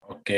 [0.00, 0.30] Ok.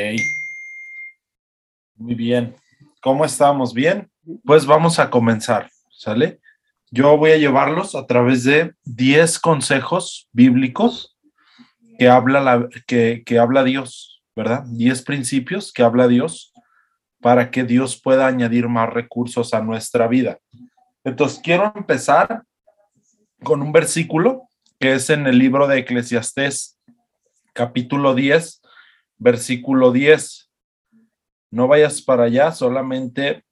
[1.96, 2.54] Muy bien.
[3.00, 3.72] ¿Cómo estamos?
[3.72, 4.10] ¿Bien?
[4.44, 6.40] Pues vamos a comenzar, ¿sale?
[6.90, 11.16] Yo voy a llevarlos a través de 10 consejos bíblicos
[11.98, 14.64] que habla, la, que, que habla Dios, ¿verdad?
[14.66, 16.52] 10 principios que habla Dios
[17.20, 20.38] para que Dios pueda añadir más recursos a nuestra vida.
[21.04, 22.42] Entonces, quiero empezar
[23.42, 26.78] con un versículo que es en el libro de Eclesiastés,
[27.52, 28.62] capítulo 10,
[29.16, 30.50] versículo 10.
[31.50, 33.44] No vayas para allá, solamente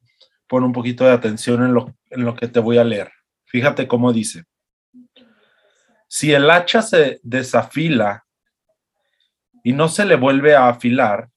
[0.46, 3.10] pon un poquito de atención en lo, en lo que te voy a leer.
[3.46, 4.44] Fíjate cómo dice.
[6.08, 8.24] Si el hacha se desafila
[9.64, 11.28] y no se le vuelve a afilar,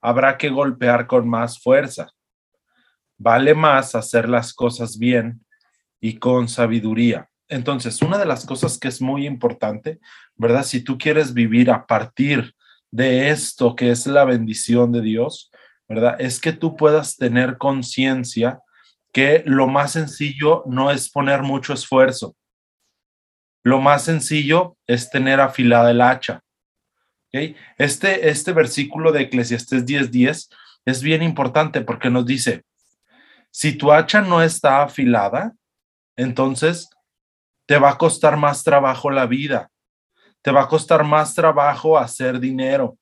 [0.00, 2.10] habrá que golpear con más fuerza.
[3.16, 5.44] Vale más hacer las cosas bien
[6.00, 7.28] y con sabiduría.
[7.48, 10.00] Entonces, una de las cosas que es muy importante,
[10.36, 10.64] ¿verdad?
[10.64, 12.54] Si tú quieres vivir a partir
[12.90, 15.50] de esto que es la bendición de Dios,
[15.88, 16.16] ¿verdad?
[16.18, 18.60] Es que tú puedas tener conciencia
[19.12, 22.36] que lo más sencillo no es poner mucho esfuerzo.
[23.64, 26.42] Lo más sencillo es tener afilada el hacha.
[27.28, 27.56] ¿okay?
[27.78, 30.50] Este, este versículo de Eclesiastés 10:10
[30.84, 32.64] es bien importante porque nos dice,
[33.50, 35.54] si tu hacha no está afilada,
[36.16, 36.90] entonces
[37.68, 39.70] te va a costar más trabajo la vida,
[40.40, 42.96] te va a costar más trabajo hacer dinero.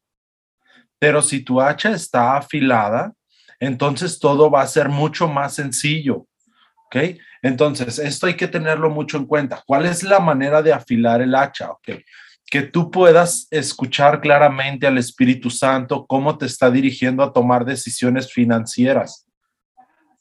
[0.98, 3.12] Pero si tu hacha está afilada,
[3.60, 6.26] entonces todo va a ser mucho más sencillo.
[6.86, 6.96] ¿Ok?
[7.42, 9.62] Entonces, esto hay que tenerlo mucho en cuenta.
[9.64, 11.70] ¿Cuál es la manera de afilar el hacha?
[11.70, 11.90] ¿Ok?
[12.50, 18.32] Que tú puedas escuchar claramente al Espíritu Santo cómo te está dirigiendo a tomar decisiones
[18.32, 19.28] financieras.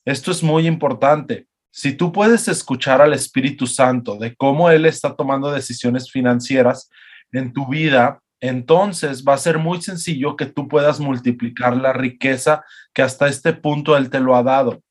[0.06, 1.48] Esto es muy importante.
[1.78, 6.90] Si tú puedes escuchar al Espíritu Santo de cómo Él está tomando decisiones financieras
[7.34, 12.64] en tu vida, entonces va a ser muy sencillo que tú puedas multiplicar la riqueza
[12.94, 14.82] que hasta este punto Él te lo ha dado.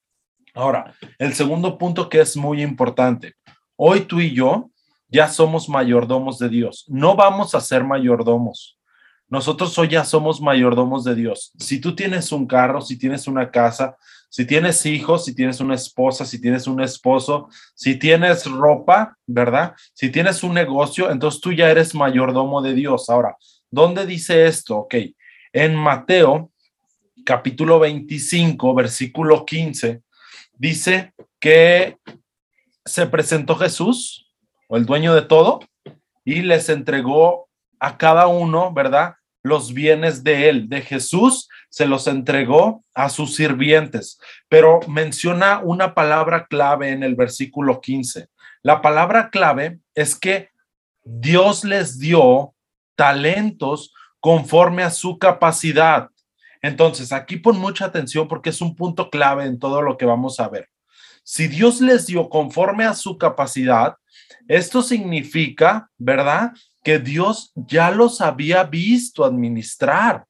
[0.53, 3.33] Ahora, el segundo punto que es muy importante.
[3.77, 4.71] Hoy tú y yo
[5.09, 6.85] ya somos mayordomos de Dios.
[6.89, 8.79] No vamos a ser mayordomos.
[9.27, 11.51] Nosotros hoy ya somos mayordomos de Dios.
[11.59, 13.97] Si tú tienes un carro, si tienes una casa,
[14.35, 19.77] si tienes hijos, si tienes una esposa, si tienes un esposo, si tienes ropa, ¿verdad?
[19.93, 23.09] Si tienes un negocio, entonces tú ya eres mayordomo de Dios.
[23.11, 23.37] Ahora,
[23.71, 24.79] ¿dónde dice esto?
[24.79, 24.97] Ok,
[25.53, 26.51] en Mateo
[27.25, 30.03] capítulo 25, versículo 15,
[30.55, 31.99] dice que
[32.85, 34.35] se presentó Jesús,
[34.69, 35.61] o el dueño de todo,
[36.25, 39.15] y les entregó a cada uno, ¿verdad?
[39.45, 44.19] Los bienes de él, de Jesús, se los entregó a sus sirvientes,
[44.49, 48.29] pero menciona una palabra clave en el versículo 15.
[48.63, 50.49] La palabra clave es que
[51.05, 52.55] Dios les dio
[52.97, 56.09] talentos conforme a su capacidad.
[56.63, 60.41] Entonces, aquí pon mucha atención porque es un punto clave en todo lo que vamos
[60.41, 60.71] a ver.
[61.23, 63.97] Si Dios les dio conforme a su capacidad,
[64.49, 66.53] esto significa, ¿verdad?
[66.85, 70.25] Que Dios ya los había visto administrar.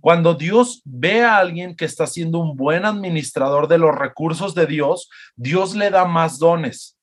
[0.00, 4.66] Cuando Dios ve a alguien que está siendo un buen administrador de los recursos de
[4.66, 6.98] Dios, Dios le da más dones.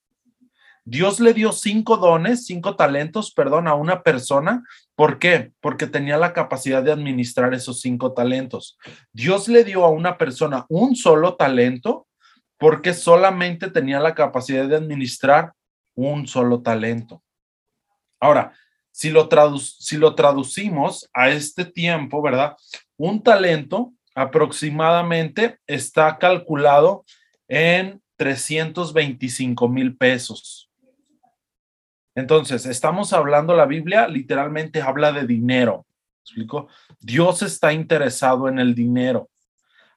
[0.84, 4.64] Dios le dio cinco dones, cinco talentos, perdón, a una persona.
[4.96, 5.52] ¿Por qué?
[5.62, 8.78] Porque tenía la capacidad de administrar esos cinco talentos.
[9.14, 12.08] Dios le dio a una persona un solo talento
[12.58, 15.54] porque solamente tenía la capacidad de administrar
[15.96, 17.24] un solo talento.
[18.20, 18.54] Ahora,
[18.92, 22.58] si lo, si lo traducimos a este tiempo, ¿verdad?
[22.98, 27.06] Un talento aproximadamente está calculado
[27.48, 30.70] en 325 mil pesos.
[32.16, 35.86] Entonces, estamos hablando, la Biblia literalmente habla de dinero.
[36.22, 36.68] explico?
[37.00, 39.30] Dios está interesado en el dinero.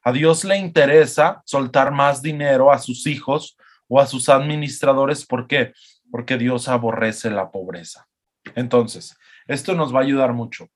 [0.03, 3.57] A Dios le interesa soltar más dinero a sus hijos
[3.89, 5.25] o a sus administradores.
[5.25, 5.73] ¿Por qué?
[6.09, 8.07] Porque Dios aborrece la pobreza.
[8.55, 9.17] Entonces,
[9.47, 10.69] esto nos va a ayudar mucho.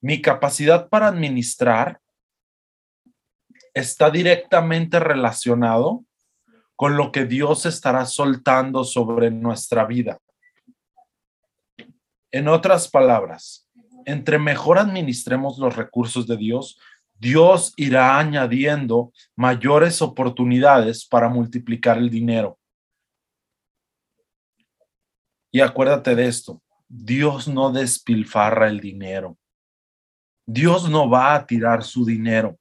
[0.00, 2.00] Mi capacidad para administrar
[3.74, 6.04] está directamente relacionado
[6.76, 10.18] con lo que Dios estará soltando sobre nuestra vida.
[12.32, 13.68] En otras palabras,
[14.06, 16.78] entre mejor administremos los recursos de Dios,
[17.18, 22.59] Dios irá añadiendo mayores oportunidades para multiplicar el dinero.
[25.50, 29.36] Y acuérdate de esto, Dios no despilfarra el dinero.
[30.46, 32.56] Dios no va a tirar su dinero.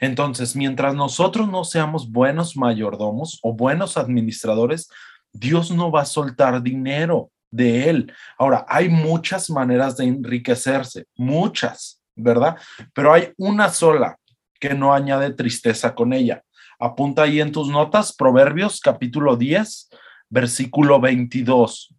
[0.00, 4.88] Entonces, mientras nosotros no seamos buenos mayordomos o buenos administradores,
[5.32, 8.12] Dios no va a soltar dinero de él.
[8.38, 12.56] Ahora, hay muchas maneras de enriquecerse, muchas, ¿verdad?
[12.94, 14.16] Pero hay una sola
[14.58, 16.42] que no añade tristeza con ella.
[16.78, 19.90] Apunta ahí en tus notas, Proverbios capítulo 10,
[20.28, 21.94] versículo 22.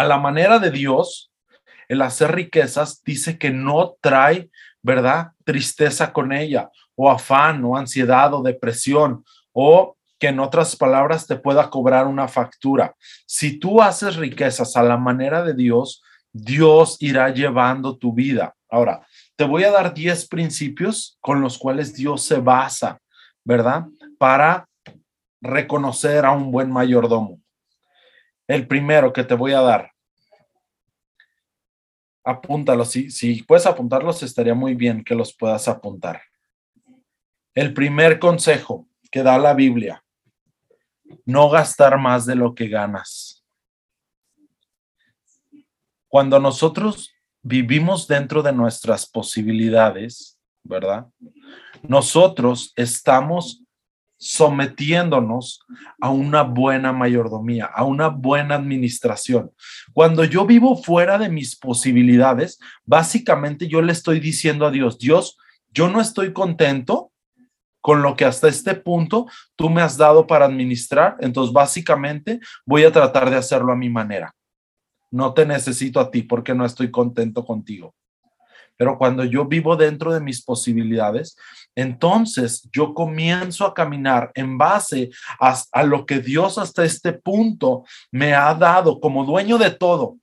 [0.00, 1.30] A la manera de Dios,
[1.86, 4.50] el hacer riquezas dice que no trae,
[4.80, 5.32] ¿verdad?
[5.44, 11.36] Tristeza con ella, o afán, o ansiedad, o depresión, o que en otras palabras te
[11.36, 12.94] pueda cobrar una factura.
[13.26, 18.54] Si tú haces riquezas a la manera de Dios, Dios irá llevando tu vida.
[18.70, 19.06] Ahora,
[19.36, 23.02] te voy a dar 10 principios con los cuales Dios se basa,
[23.44, 23.84] ¿verdad?
[24.16, 24.66] Para
[25.42, 27.38] reconocer a un buen mayordomo.
[28.48, 29.89] El primero que te voy a dar,
[32.24, 32.84] apúntalo.
[32.84, 36.22] Si, si puedes apuntarlos, estaría muy bien que los puedas apuntar.
[37.54, 40.04] El primer consejo que da la Biblia
[41.24, 43.44] no gastar más de lo que ganas.
[46.08, 47.10] Cuando nosotros
[47.42, 51.08] vivimos dentro de nuestras posibilidades, ¿verdad?
[51.82, 53.59] Nosotros estamos
[54.20, 55.64] sometiéndonos
[55.98, 59.50] a una buena mayordomía, a una buena administración.
[59.94, 65.38] Cuando yo vivo fuera de mis posibilidades, básicamente yo le estoy diciendo a Dios, Dios,
[65.70, 67.12] yo no estoy contento
[67.80, 69.26] con lo que hasta este punto
[69.56, 71.16] tú me has dado para administrar.
[71.20, 74.34] Entonces, básicamente, voy a tratar de hacerlo a mi manera.
[75.10, 77.94] No te necesito a ti porque no estoy contento contigo.
[78.80, 81.36] Pero cuando yo vivo dentro de mis posibilidades,
[81.74, 87.84] entonces yo comienzo a caminar en base a, a, lo que Dios hasta este punto
[88.10, 90.16] me ha dado como dueño de todo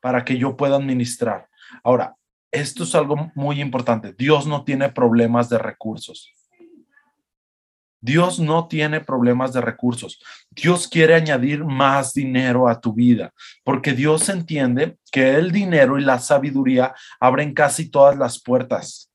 [0.00, 1.46] para que yo pueda administrar.
[1.84, 2.16] Ahora,
[2.50, 4.12] esto es algo muy importante.
[4.18, 6.35] Dios no tiene problemas de recursos.
[8.06, 10.22] Dios no tiene problemas de recursos.
[10.48, 16.04] Dios quiere añadir más dinero a tu vida, porque Dios entiende que el dinero y
[16.04, 19.10] la sabiduría abren casi todas las puertas,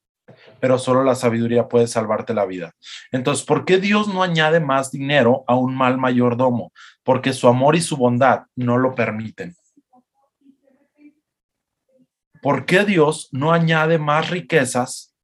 [0.59, 2.73] pero solo la sabiduría puede salvarte la vida.
[3.13, 6.73] Entonces, ¿por qué Dios no añade más dinero a un mal mayordomo?
[7.01, 9.55] Porque su amor y su bondad no lo permiten.
[12.41, 15.15] ¿Por qué Dios no añade más riquezas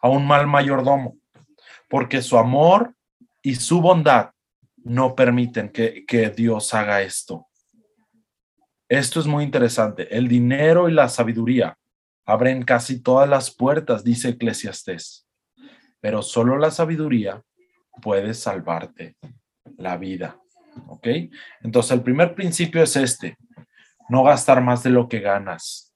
[0.00, 1.16] a un mal mayordomo?
[1.92, 2.94] Porque su amor
[3.42, 4.30] y su bondad
[4.78, 7.48] no permiten que, Dios haga esto.
[8.88, 10.08] Esto es muy interesante.
[10.16, 11.76] El dinero y la sabiduría
[12.24, 15.26] abren casi todas las puertas, dice Eclesiastés,
[16.00, 17.42] pero solo la sabiduría
[18.00, 19.16] puede salvarte
[19.76, 20.40] la vida.
[20.86, 21.08] ¿Ok?
[21.60, 23.36] Entonces, el primer principio es este,
[24.08, 25.92] no gastar más de lo que ganas.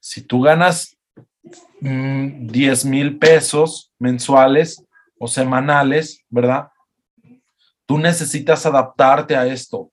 [0.00, 0.96] Si tú ganas
[1.82, 4.83] 10 mm, mil pesos mensuales,
[5.18, 6.68] o semanales, ¿verdad?
[7.86, 9.90] Tú necesitas adaptarte a esto,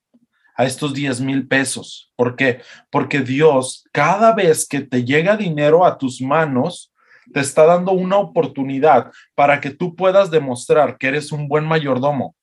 [0.56, 2.12] a estos 10 mil pesos.
[2.16, 2.62] ¿Por qué?
[2.90, 6.92] Porque Dios, cada vez que te llega dinero a tus manos,
[7.32, 12.34] te está dando una oportunidad para que tú puedas demostrar que eres un buen mayordomo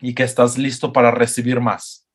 [0.00, 2.06] y que estás listo para recibir más.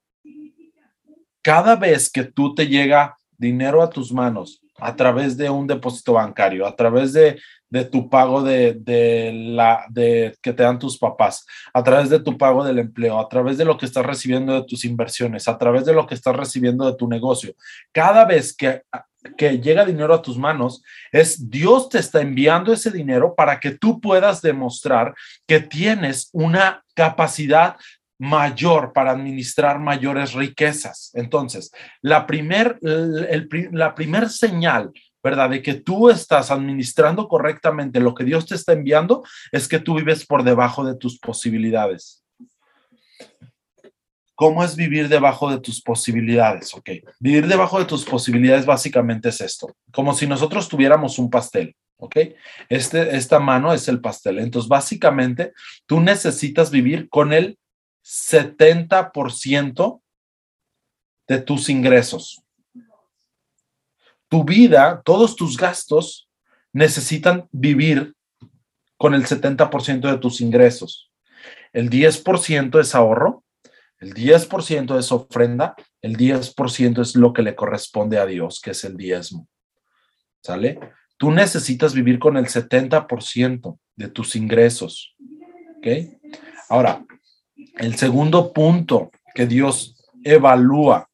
[1.42, 6.14] Cada vez que tú te llega dinero a tus manos a través de un depósito
[6.14, 10.98] bancario, a través de, de tu pago de, de, la de que te dan tus
[10.98, 14.54] papás, a través de tu pago del empleo, a través de lo que estás recibiendo
[14.54, 17.54] de tus inversiones, a través de lo que estás recibiendo de tu negocio.
[17.92, 18.84] Cada vez que,
[19.36, 20.82] que llega dinero a tus manos,
[21.12, 25.14] es Dios te está enviando ese dinero para que tú puedas demostrar
[25.46, 27.76] que tienes una capacidad
[28.20, 31.12] mayor para administrar mayores riquezas.
[31.14, 31.72] Entonces,
[32.02, 34.92] la primer, la primer señal
[35.24, 35.50] ¿verdad?
[35.50, 39.96] De que tú estás administrando correctamente lo que Dios te está enviando, es que tú
[39.96, 42.24] vives por debajo de tus posibilidades.
[44.36, 46.74] ¿Cómo es vivir debajo de tus posibilidades?
[46.76, 51.76] Ok, vivir debajo de tus posibilidades básicamente es esto, como si nosotros tuviéramos un pastel,
[51.98, 52.18] ¿ok?
[52.70, 54.38] Este, esta mano es el pastel.
[54.38, 55.54] Entonces, básicamente,
[55.88, 57.58] tú necesitas vivir con el
[58.06, 60.02] 70%
[61.28, 62.47] de tus ingresos
[64.30, 66.30] tu vida, todos tus gastos
[66.74, 68.16] necesitan vivir
[68.98, 71.12] con el 70% de tus ingresos.
[71.74, 73.44] El 10% es ahorro,
[74.00, 78.84] el 10% es ofrenda, el 10% es lo que le corresponde a Dios, que es
[78.84, 79.48] el diezmo.
[80.42, 80.80] ¿Sale?
[81.18, 85.16] Tú necesitas vivir con el 70% de tus ingresos.
[85.78, 85.88] ¿Ok?
[86.70, 87.06] Ahora,
[87.78, 91.10] el segundo punto que Dios evalúa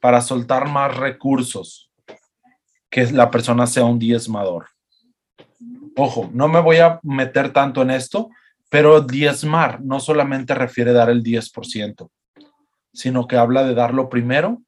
[0.00, 1.85] para soltar más recursos
[2.96, 4.68] que la persona sea un diezmador.
[5.98, 8.30] Ojo, no me voy a meter tanto en esto,
[8.70, 12.08] pero diezmar no solamente refiere dar el 10%,
[12.94, 14.62] sino que habla de dar lo primero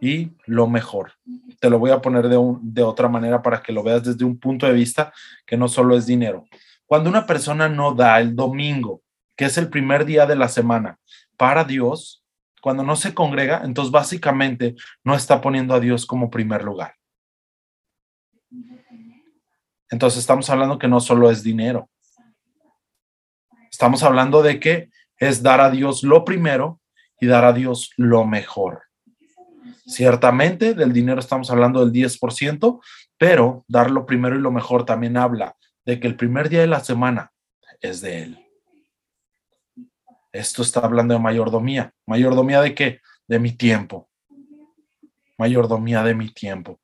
[0.00, 1.14] y lo mejor.
[1.58, 4.38] Te lo voy a poner de, de otra manera para que lo veas desde un
[4.38, 5.12] punto de vista
[5.44, 6.44] que no solo es dinero.
[6.86, 9.02] Cuando una persona no da el domingo,
[9.36, 11.00] que es el primer día de la semana,
[11.36, 12.22] para Dios,
[12.62, 16.94] cuando no se congrega, entonces básicamente no está poniendo a Dios como primer lugar.
[19.90, 21.90] Entonces estamos hablando que no solo es dinero.
[23.70, 26.80] Estamos hablando de que es dar a Dios lo primero
[27.20, 28.84] y dar a Dios lo mejor.
[29.86, 32.80] Ciertamente del dinero estamos hablando del 10%,
[33.18, 36.66] pero dar lo primero y lo mejor también habla de que el primer día de
[36.68, 37.32] la semana
[37.80, 38.46] es de Él.
[40.32, 41.92] Esto está hablando de mayordomía.
[42.06, 43.00] ¿Mayordomía de qué?
[43.26, 44.08] De mi tiempo.
[45.36, 46.78] Mayordomía de mi tiempo.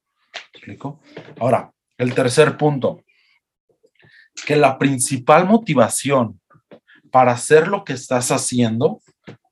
[0.52, 1.00] explico?
[1.38, 3.02] Ahora, el tercer punto,
[4.46, 6.40] que la principal motivación
[7.10, 9.00] para hacer lo que estás haciendo,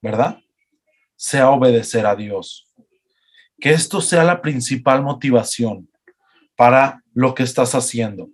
[0.02, 0.38] ¿verdad?
[1.16, 2.66] Sea obedecer a Dios.
[3.60, 5.88] Que esto sea la principal motivación
[6.56, 8.28] para lo que estás haciendo,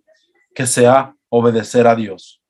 [0.55, 2.43] que sea obedecer a Dios.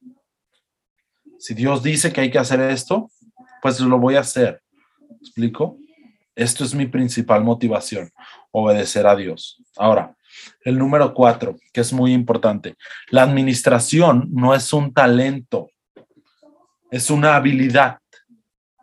[1.39, 3.11] Si Dios dice que hay que hacer esto,
[3.61, 4.63] pues lo voy a hacer.
[5.21, 5.77] explico?
[6.35, 8.11] Esto es mi principal motivación,
[8.51, 9.63] obedecer a Dios.
[9.77, 10.17] Ahora,
[10.63, 12.77] el número cuatro, que es muy importante.
[13.11, 15.71] La administración no es un talento,
[16.91, 17.99] es una habilidad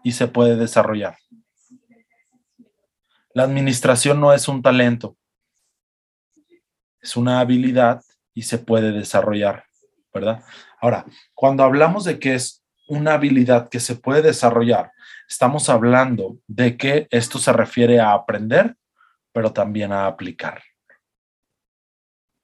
[0.03, 1.17] y se puede desarrollar.
[3.33, 5.15] La administración no es un talento,
[7.01, 8.01] es una habilidad
[8.33, 9.65] y se puede desarrollar,
[10.13, 10.43] ¿verdad?
[10.79, 14.91] Ahora, cuando hablamos de que es una habilidad que se puede desarrollar,
[15.27, 18.75] estamos hablando de que esto se refiere a aprender,
[19.31, 20.61] pero también a aplicar.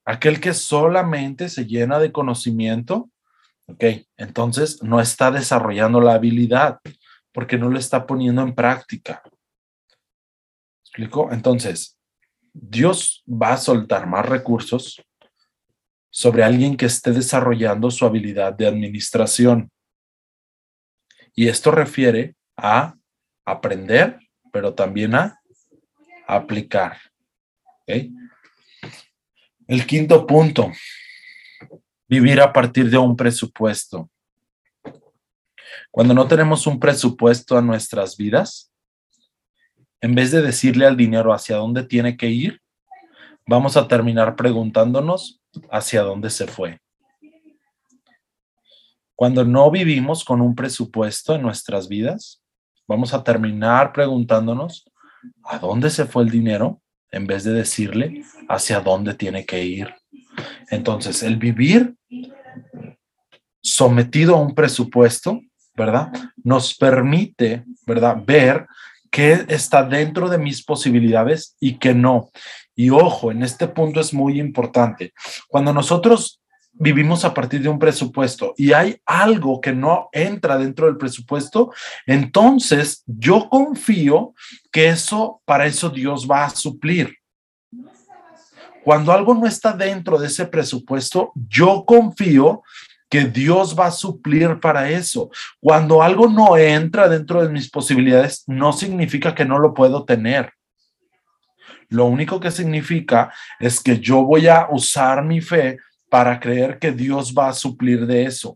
[0.06, 3.10] Aquel que solamente se llena de conocimiento,
[3.68, 3.84] ok,
[4.18, 6.80] entonces no está desarrollando la habilidad
[7.32, 9.24] porque no lo está poniendo en práctica.
[10.84, 11.32] ¿Explico?
[11.32, 11.98] Entonces,
[12.54, 15.02] Dios va a soltar más recursos
[16.12, 19.72] sobre alguien que esté desarrollando su habilidad de administración.
[21.34, 22.96] Y esto refiere a
[23.44, 24.20] aprender,
[24.52, 25.42] pero también a
[26.28, 26.98] aplicar.
[27.82, 28.14] ¿okay?
[29.74, 30.72] El quinto punto,
[32.08, 34.08] vivir a partir de un presupuesto.
[35.90, 38.72] Cuando no tenemos un presupuesto a nuestras vidas,
[40.00, 42.62] en vez de decirle al dinero hacia dónde tiene que ir,
[43.48, 46.80] vamos a terminar preguntándonos hacia dónde se fue.
[49.16, 52.44] Cuando no vivimos con un presupuesto en nuestras vidas,
[52.88, 54.88] vamos a terminar preguntándonos
[55.44, 56.83] a dónde se fue el dinero
[57.14, 59.94] en vez de decirle hacia dónde tiene que ir.
[60.70, 61.96] Entonces, el vivir
[63.62, 65.40] sometido a un presupuesto,
[65.76, 66.12] ¿verdad?
[66.44, 68.18] Nos permite, ¿verdad?
[68.26, 68.68] Ver
[69.10, 72.32] qué está dentro de mis posibilidades y qué no.
[72.76, 75.14] Y ojo, en este punto es muy importante.
[75.48, 76.42] Cuando nosotros
[76.74, 81.72] vivimos a partir de un presupuesto y hay algo que no entra dentro del presupuesto,
[82.06, 84.34] entonces yo confío
[84.72, 87.16] que eso, para eso Dios va a suplir.
[88.84, 92.64] Cuando algo no está dentro de ese presupuesto, yo confío
[93.10, 95.30] que Dios va a suplir para eso.
[95.62, 100.52] Cuando algo no entra dentro de mis posibilidades, no significa que no lo puedo tener.
[101.90, 105.78] Lo único que significa es que yo voy a usar mi fe
[106.14, 108.56] para creer que Dios va a suplir de eso.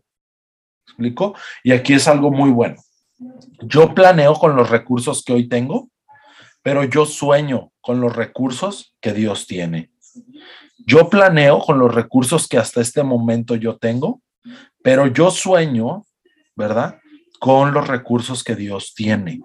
[0.86, 1.34] explico?
[1.64, 2.76] Y aquí es algo muy bueno.
[3.62, 5.90] Yo planeo con los recursos que hoy tengo,
[6.62, 9.90] pero yo sueño con los recursos que Dios tiene.
[10.86, 14.22] Yo planeo con los recursos que hasta este momento yo tengo,
[14.80, 16.06] pero yo sueño,
[16.54, 17.00] ¿verdad?
[17.40, 19.40] Con los recursos que Dios tiene.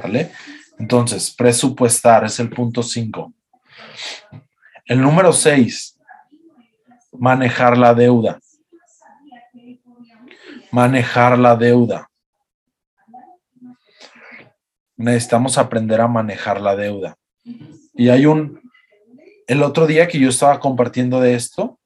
[0.00, 0.30] ¿Vale?
[0.78, 3.34] Entonces, presupuestar es el punto 5.
[4.86, 5.96] El número 6,
[7.12, 8.40] manejar la deuda.
[10.70, 12.08] Manejar la deuda.
[14.96, 17.16] Necesitamos aprender a manejar la deuda.
[17.94, 18.60] Y hay un,
[19.46, 21.80] el otro día que yo estaba compartiendo de esto,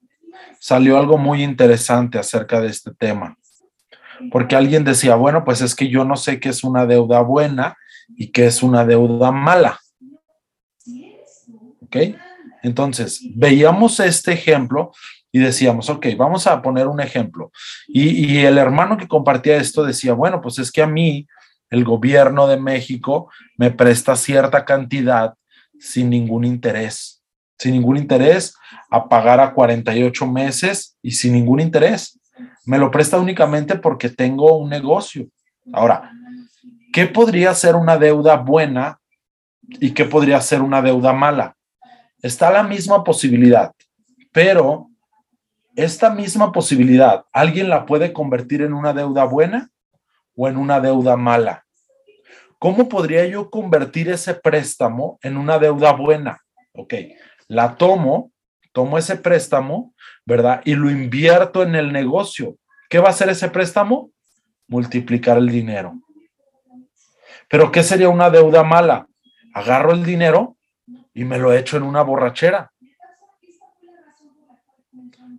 [0.59, 3.37] salió algo muy interesante acerca de este tema.
[4.31, 7.77] Porque alguien decía, bueno, pues es que yo no sé qué es una deuda buena
[8.15, 9.79] y qué es una deuda mala.
[11.81, 11.97] ¿Ok?
[12.63, 14.91] Entonces, veíamos este ejemplo
[15.35, 17.51] y decíamos, ok, vamos a poner un ejemplo.
[17.89, 21.27] Y, el hermano que compartía esto decía, bueno, pues es que a mí
[21.69, 25.33] el gobierno de México me presta cierta cantidad
[25.77, 27.21] sin ningún interés,
[27.59, 28.55] sin ningún interés
[28.89, 32.17] a pagar a 48 meses y sin ningún interés.
[32.63, 35.27] Me lo presta únicamente porque tengo un negocio.
[35.73, 36.13] Ahora,
[36.93, 38.99] ¿qué podría ser una deuda buena
[39.81, 41.57] y qué podría ser una deuda mala?
[42.21, 43.73] Está la misma posibilidad,
[44.31, 44.91] pero
[45.75, 49.69] esta misma posibilidad, ¿alguien la puede convertir en una deuda buena
[50.35, 51.65] o en una deuda mala?
[52.59, 56.41] ¿Cómo podría yo convertir ese préstamo en una deuda buena?
[56.73, 56.93] Ok,
[57.47, 58.31] la tomo,
[58.71, 59.93] tomo ese préstamo,
[60.25, 60.61] ¿verdad?
[60.65, 62.57] Y lo invierto en el negocio.
[62.89, 64.11] ¿Qué va a hacer ese préstamo?
[64.67, 65.93] Multiplicar el dinero.
[67.49, 69.07] Pero ¿qué sería una deuda mala?
[69.53, 70.57] Agarro el dinero
[71.13, 72.71] y me lo echo en una borrachera.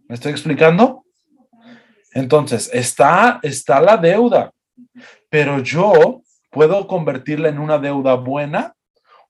[0.09, 1.05] ¿Me estoy explicando?
[2.13, 4.53] Entonces, está, está la deuda,
[5.29, 8.75] pero yo puedo convertirla en una deuda buena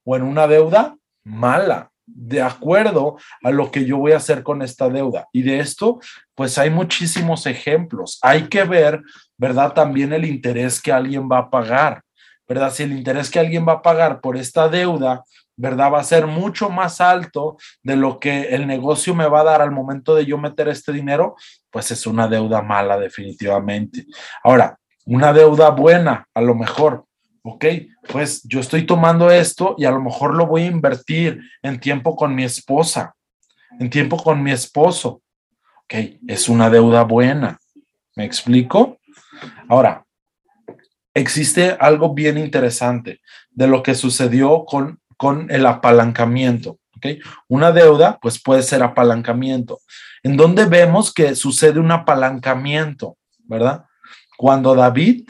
[0.05, 4.61] o en una deuda mala, de acuerdo a lo que yo voy a hacer con
[4.61, 5.27] esta deuda.
[5.33, 5.99] Y de esto,
[6.35, 8.19] pues hay muchísimos ejemplos.
[8.23, 9.03] Hay que ver,
[9.39, 9.73] ¿verdad?
[9.73, 12.03] También el interés que alguien va a pagar,
[12.47, 12.71] ¿verdad?
[12.71, 15.25] Si el interés que alguien va a pagar por esta deuda
[15.57, 15.93] ¿verdad?
[15.93, 19.63] Va a ser mucho más alto de lo que el negocio me va a dar
[19.63, 21.35] al momento de yo meter este dinero,
[21.71, 24.07] pues es una deuda mala definitivamente.
[24.45, 27.07] Ahora, una deuda buena, a lo mejor,
[27.43, 27.65] ok,
[28.13, 32.17] pues yo estoy tomando esto y a lo mejor lo voy a invertir en tiempo
[32.17, 33.15] con mi esposa,
[33.79, 35.23] en tiempo con mi esposo.
[35.85, 35.95] Ok,
[36.27, 37.59] es una deuda buena.
[38.17, 38.99] ¿Me explico?
[39.69, 40.05] Ahora,
[41.15, 43.21] existe algo bien interesante
[43.51, 46.79] de lo que sucedió con con el apalancamiento.
[47.49, 49.81] Una deuda, pues puede ser apalancamiento.
[50.23, 53.17] ¿En dónde vemos que sucede un apalancamiento?
[53.45, 53.85] ¿Verdad?
[54.37, 55.29] Cuando David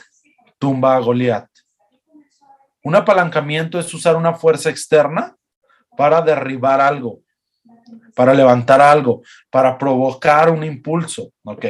[0.59, 1.49] tumba a Goliat.
[2.83, 5.37] Un apalancamiento es usar una fuerza externa
[5.97, 7.21] para derribar algo
[8.15, 11.31] para levantar algo, para provocar un impulso.
[11.45, 11.67] Ok,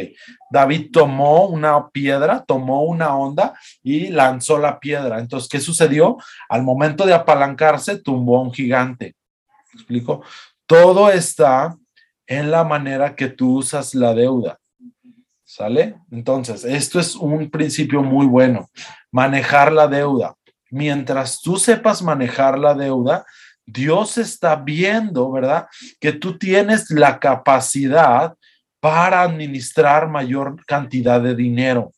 [0.51, 5.19] David tomó una piedra, tomó una onda y lanzó la piedra.
[5.19, 6.17] Entonces, ¿qué sucedió?
[6.49, 9.15] Al momento de apalancarse, tumbó a un gigante.
[9.73, 10.23] ¿Me explico?
[10.67, 11.77] Todo está
[12.27, 14.59] en la manera que tú usas la deuda.
[15.45, 15.97] ¿Sale?
[16.11, 18.69] Entonces, esto es un principio muy bueno.
[19.13, 20.35] Manejar la deuda.
[20.71, 23.25] Mientras tú sepas manejar la deuda,
[23.67, 25.67] Dios está viendo, ¿verdad?
[26.01, 28.35] Que tú tienes la capacidad
[28.81, 31.93] para administrar mayor cantidad de dinero.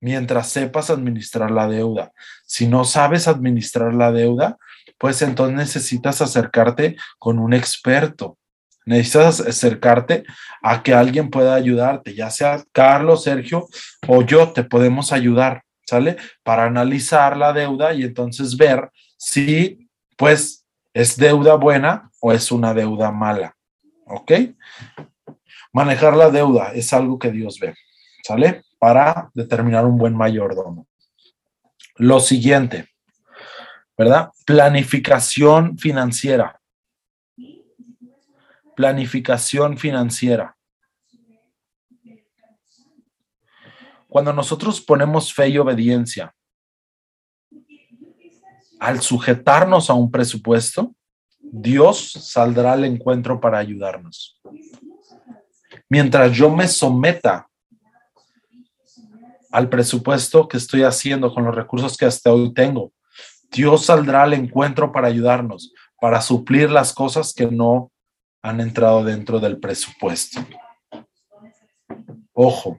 [0.00, 2.12] Mientras sepas administrar la deuda.
[2.44, 4.58] Si no sabes administrar la deuda,
[4.98, 8.36] pues entonces necesitas acercarte con un experto.
[8.84, 10.24] Necesitas acercarte
[10.60, 13.68] a que alguien pueda ayudarte, ya sea Carlos, Sergio
[14.08, 16.16] o yo, te podemos ayudar, ¿sale?
[16.42, 18.90] Para analizar la deuda y entonces ver
[19.22, 23.56] si pues es deuda buena o es una deuda mala.
[24.04, 24.32] ¿Ok?
[25.72, 27.72] Manejar la deuda es algo que Dios ve,
[28.24, 28.64] ¿sale?
[28.80, 30.88] Para determinar un buen mayordomo.
[31.94, 32.88] Lo siguiente,
[33.96, 34.30] ¿verdad?
[34.44, 36.60] Planificación financiera.
[38.74, 40.56] Planificación financiera.
[44.08, 46.34] Cuando nosotros ponemos fe y obediencia
[48.82, 50.92] al sujetarnos a un presupuesto,
[51.38, 54.40] Dios saldrá al encuentro para ayudarnos.
[55.88, 57.46] Mientras yo me someta
[59.52, 62.92] al presupuesto que estoy haciendo con los recursos que hasta hoy tengo,
[63.52, 67.92] Dios saldrá al encuentro para ayudarnos, para suplir las cosas que no
[68.42, 70.44] han entrado dentro del presupuesto.
[72.32, 72.78] Ojo,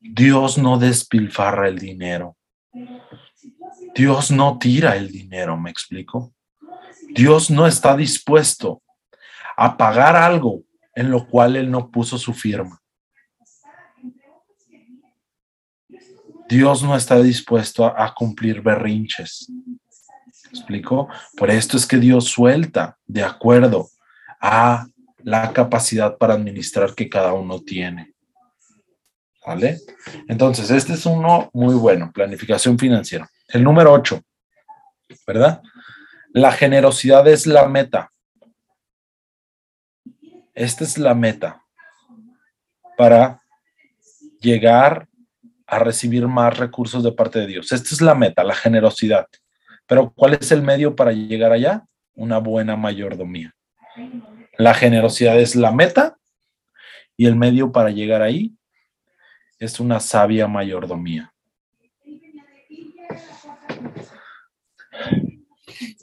[0.00, 2.34] Dios no despilfarra el dinero.
[3.94, 6.32] Dios no tira el dinero, me explico.
[7.10, 8.82] Dios no está dispuesto
[9.56, 10.62] a pagar algo
[10.94, 12.80] en lo cual Él no puso su firma.
[16.48, 19.48] Dios no está dispuesto a, cumplir berrinches.
[19.48, 21.08] ¿Me explico?
[21.36, 23.88] Por esto es que Dios suelta de acuerdo
[24.38, 24.86] a
[25.22, 28.12] la capacidad para administrar que cada uno tiene.
[29.46, 29.80] ¿Vale?
[30.28, 33.31] Entonces, este es uno muy bueno, planificación financiera.
[33.52, 34.18] El número 8,
[35.26, 35.62] ¿verdad?
[36.32, 38.10] La generosidad es la meta.
[40.54, 41.62] Esta es la meta
[42.96, 43.42] para
[44.40, 45.06] llegar
[45.66, 47.70] a recibir más recursos de parte de Dios.
[47.72, 49.26] Esta es la meta, la generosidad.
[49.86, 51.84] Pero ¿cuál es el medio para llegar allá?
[52.14, 53.54] Una buena mayordomía.
[54.56, 56.16] La generosidad es la meta
[57.18, 58.54] y el medio para llegar ahí
[59.58, 61.31] es una sabia mayordomía.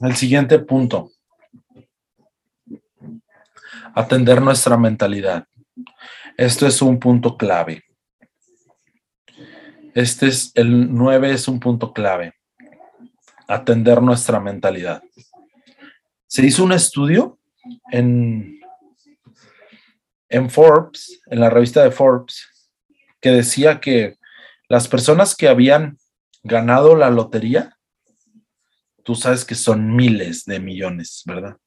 [0.02, 1.12] El siguiente punto.
[3.94, 5.48] Atender nuestra mentalidad.
[6.38, 7.84] Esto es un punto clave.
[9.94, 12.34] Este es el 9 es un punto clave.
[13.48, 15.02] Atender nuestra mentalidad.
[16.28, 17.40] Se hizo un estudio
[17.92, 18.60] en,
[20.30, 22.48] en Forbes, en la revista de Forbes,
[23.20, 24.18] que decía que
[24.70, 25.98] las personas que habían
[26.44, 27.79] ganado la lotería,
[29.04, 31.58] tú sabes que son miles de millones, ¿verdad?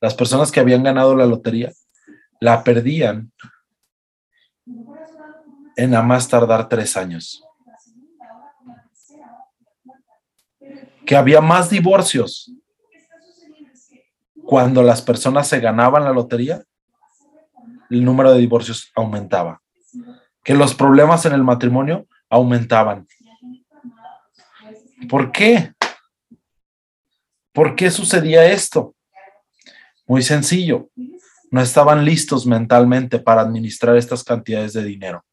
[0.00, 1.72] Las personas que habían ganado la lotería
[2.40, 3.32] la perdían
[5.76, 7.42] en a más tardar tres años.
[11.04, 12.52] Que había más divorcios
[14.44, 16.62] cuando las personas se ganaban la lotería,
[17.90, 19.60] el número de divorcios aumentaba.
[20.42, 23.06] Que los problemas en el matrimonio aumentaban.
[25.08, 25.72] ¿Por qué?
[27.56, 28.94] ¿Por qué sucedía esto?
[30.06, 30.90] Muy sencillo.
[31.50, 35.24] No estaban listos mentalmente para administrar estas cantidades de dinero.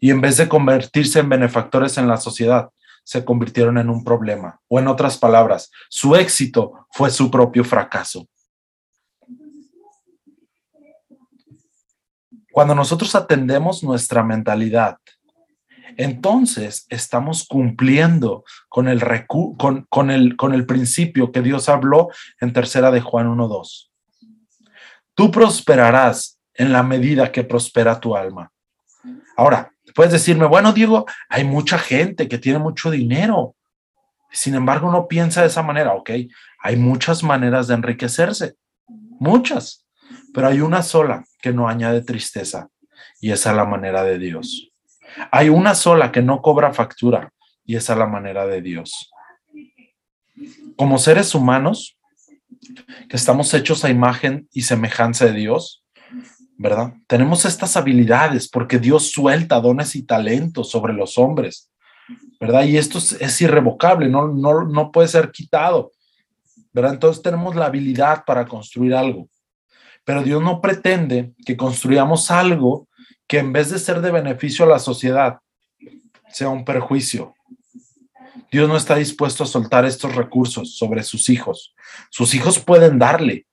[0.00, 2.70] Y en vez de convertirse en benefactores en la sociedad,
[3.04, 4.58] se convirtieron en un problema.
[4.68, 8.26] O en otras palabras, su éxito fue su propio fracaso.
[12.52, 14.96] Cuando nosotros atendemos nuestra mentalidad,
[16.02, 22.08] entonces estamos cumpliendo con el, con, el, con el principio que Dios habló
[22.40, 23.90] en tercera de Juan 1.2.
[25.14, 28.50] Tú prosperarás en la medida que prospera tu alma.
[29.36, 33.54] Ahora, puedes decirme, bueno, Diego, hay mucha gente que tiene mucho dinero.
[34.32, 36.10] Sin embargo, no piensa de esa manera, ¿ok?
[36.62, 38.54] Hay muchas maneras de enriquecerse,
[38.88, 39.86] muchas,
[40.32, 42.68] pero hay una sola que no añade tristeza
[43.20, 44.69] y esa es la manera de Dios.
[45.30, 47.32] Hay una sola que no cobra factura
[47.64, 49.10] y esa es la manera de Dios.
[50.76, 51.96] Como seres humanos,
[53.08, 55.84] que estamos hechos a imagen y semejanza de Dios,
[56.56, 56.92] ¿verdad?
[57.06, 61.70] Tenemos estas habilidades porque Dios suelta dones y talentos sobre los hombres,
[62.38, 62.64] ¿verdad?
[62.64, 65.92] Y esto es, irrevocable, no, no, no puede ser quitado,
[66.72, 66.94] ¿verdad?
[66.94, 69.28] Entonces tenemos la habilidad para construir algo,
[70.04, 72.88] pero Dios no pretende que construyamos algo
[73.30, 75.38] que en vez de ser de beneficio a la sociedad,
[76.30, 77.36] sea un perjuicio.
[78.50, 81.72] Dios no está dispuesto a soltar estos recursos sobre sus hijos.
[82.10, 83.46] Sus hijos pueden darle,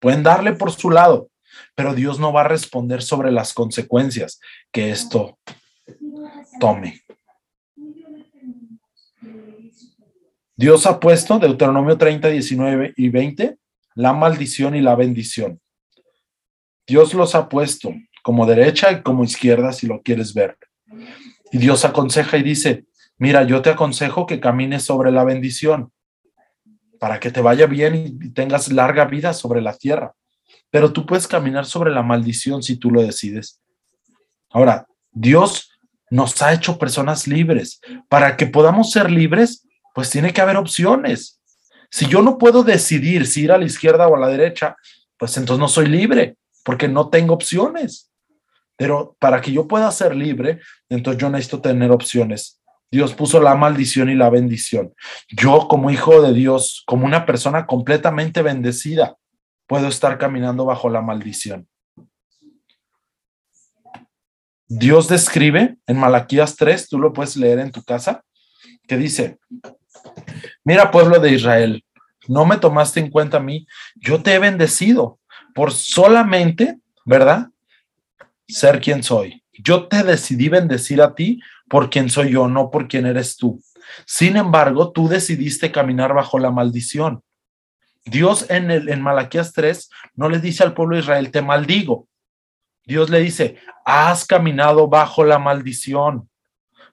[0.00, 1.30] pueden darle por su lado,
[1.76, 4.40] pero Dios no va a responder sobre las consecuencias
[4.72, 5.38] que esto
[6.58, 7.04] tome.
[10.56, 13.58] Dios ha puesto, Deuteronomio 30, 19 y 20,
[13.94, 15.60] la maldición y la bendición.
[16.84, 17.94] Dios los ha puesto
[18.24, 20.56] como derecha y como izquierda, si lo quieres ver.
[21.52, 22.86] Y Dios aconseja y dice,
[23.18, 25.92] mira, yo te aconsejo que camines sobre la bendición
[26.98, 30.14] para que te vaya bien y tengas larga vida sobre la tierra.
[30.70, 33.60] Pero tú puedes caminar sobre la maldición si tú lo decides.
[34.48, 35.70] Ahora, Dios
[36.08, 37.78] nos ha hecho personas libres.
[38.08, 41.42] Para que podamos ser libres, pues tiene que haber opciones.
[41.90, 44.76] Si yo no puedo decidir si ir a la izquierda o a la derecha,
[45.18, 48.10] pues entonces no soy libre, porque no tengo opciones.
[48.76, 52.60] Pero para que yo pueda ser libre, entonces yo necesito tener opciones.
[52.90, 54.94] Dios puso la maldición y la bendición.
[55.28, 59.16] Yo como hijo de Dios, como una persona completamente bendecida,
[59.66, 61.66] puedo estar caminando bajo la maldición.
[64.66, 68.24] Dios describe en Malaquías 3, tú lo puedes leer en tu casa,
[68.88, 69.38] que dice,
[70.64, 71.84] mira pueblo de Israel,
[72.28, 75.18] no me tomaste en cuenta a mí, yo te he bendecido
[75.54, 77.48] por solamente, ¿verdad?
[78.48, 79.42] Ser quien soy.
[79.52, 83.62] Yo te decidí bendecir a ti por quien soy yo, no por quien eres tú.
[84.06, 87.22] Sin embargo, tú decidiste caminar bajo la maldición.
[88.04, 92.08] Dios en, el, en Malaquías 3 no le dice al pueblo de Israel, te maldigo.
[92.84, 96.28] Dios le dice, has caminado bajo la maldición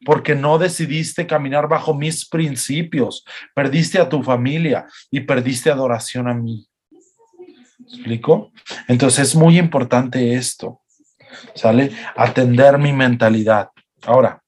[0.05, 3.25] porque no decidiste caminar bajo mis principios.
[3.53, 6.67] Perdiste a tu familia y perdiste adoración a mí.
[7.79, 8.51] ¿Explico?
[8.87, 10.80] Entonces es muy importante esto.
[11.55, 11.91] ¿Sale?
[12.15, 13.69] Atender mi mentalidad.
[14.03, 14.41] Ahora,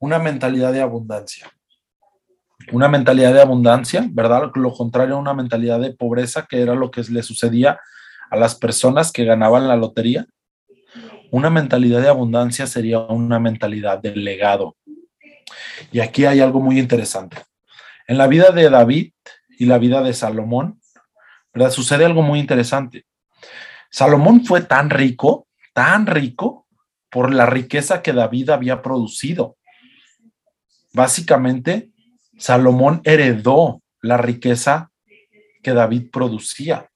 [0.00, 1.50] una mentalidad de abundancia.
[2.72, 4.50] Una mentalidad de abundancia, ¿verdad?
[4.54, 7.78] Lo contrario a una mentalidad de pobreza, que era lo que le sucedía
[8.30, 10.26] a las personas que ganaban la lotería.
[11.30, 14.76] Una mentalidad de abundancia sería una mentalidad de legado.
[15.90, 17.36] Y aquí hay algo muy interesante.
[18.06, 19.12] En la vida de David,
[19.62, 20.80] y la vida de Salomón,
[21.54, 21.70] ¿verdad?
[21.70, 23.06] Sucede algo muy interesante.
[23.92, 26.66] Salomón fue tan rico, tan rico,
[27.08, 29.56] por la riqueza que David había producido.
[30.92, 31.92] Básicamente,
[32.36, 34.90] Salomón heredó la riqueza
[35.62, 36.90] que David producía.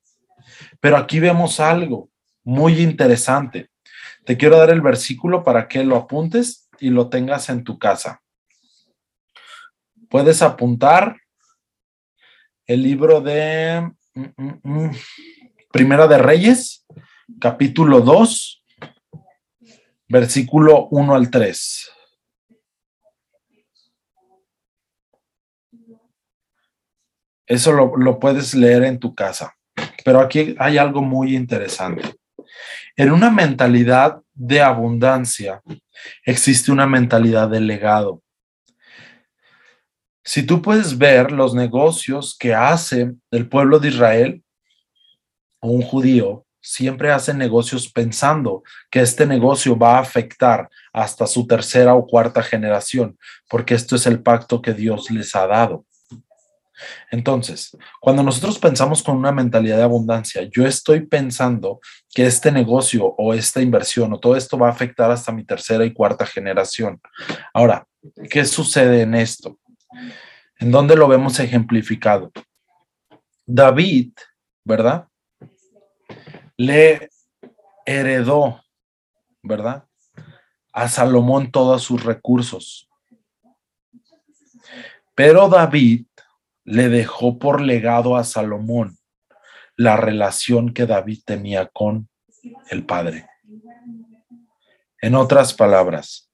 [0.81, 2.11] Pero aquí vemos algo
[2.42, 3.70] muy interesante.
[4.24, 8.22] Te quiero dar el versículo para que lo apuntes y lo tengas en tu casa.
[10.11, 11.16] Puedes apuntar
[12.66, 14.90] el libro de mm, mm, mm,
[15.72, 16.85] Primera de Reyes,
[17.40, 18.64] capítulo 2,
[20.09, 21.90] versículo 1 al 3.
[27.48, 29.55] Eso lo, lo, puedes leer en tu casa.
[30.05, 32.16] Pero aquí hay algo muy interesante.
[32.96, 35.62] En una mentalidad de abundancia
[36.24, 38.22] existe una mentalidad de legado.
[40.26, 44.42] Si tú puedes ver los negocios que hace el pueblo de Israel
[45.60, 51.94] un judío, siempre hace negocios pensando que este negocio va a afectar hasta su tercera
[51.94, 53.16] o cuarta generación,
[53.48, 55.86] porque esto es el pacto que Dios les ha dado.
[57.12, 61.78] Entonces, cuando nosotros pensamos con una mentalidad de abundancia, yo estoy pensando
[62.12, 65.84] que este negocio o esta inversión o todo esto va a afectar hasta mi tercera
[65.84, 67.00] y cuarta generación.
[67.54, 67.86] Ahora,
[68.28, 69.56] ¿qué sucede en esto?
[70.59, 72.32] ¿En dónde lo vemos ejemplificado?
[73.44, 74.12] David,
[74.64, 75.09] ¿verdad?
[76.56, 77.11] Le
[77.85, 78.62] heredó,
[79.42, 79.85] ¿verdad?
[80.72, 82.88] A Salomón todos sus recursos.
[85.14, 86.06] Pero David
[86.64, 88.98] le dejó por legado a Salomón
[89.76, 92.09] la relación que David tenía con
[92.70, 93.28] el Padre.
[95.00, 96.30] En otras palabras,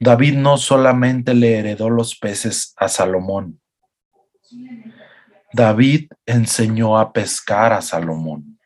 [0.00, 3.60] David no solamente le heredó los peces a Salomón,
[5.52, 8.58] David enseñó a pescar a Salomón.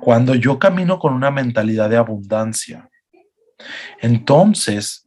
[0.00, 2.88] Cuando yo camino con una mentalidad de abundancia,
[4.00, 5.04] entonces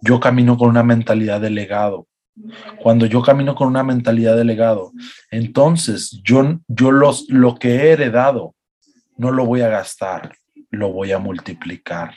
[0.00, 2.08] yo camino con una mentalidad de legado.
[2.82, 4.90] Cuando yo camino con una mentalidad de legado,
[5.30, 8.56] entonces yo, yo los, lo que he heredado
[9.16, 10.34] no lo voy a gastar,
[10.70, 12.14] lo voy a multiplicar.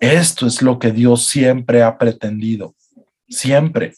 [0.00, 2.74] Esto es lo que Dios siempre ha pretendido,
[3.28, 3.94] siempre.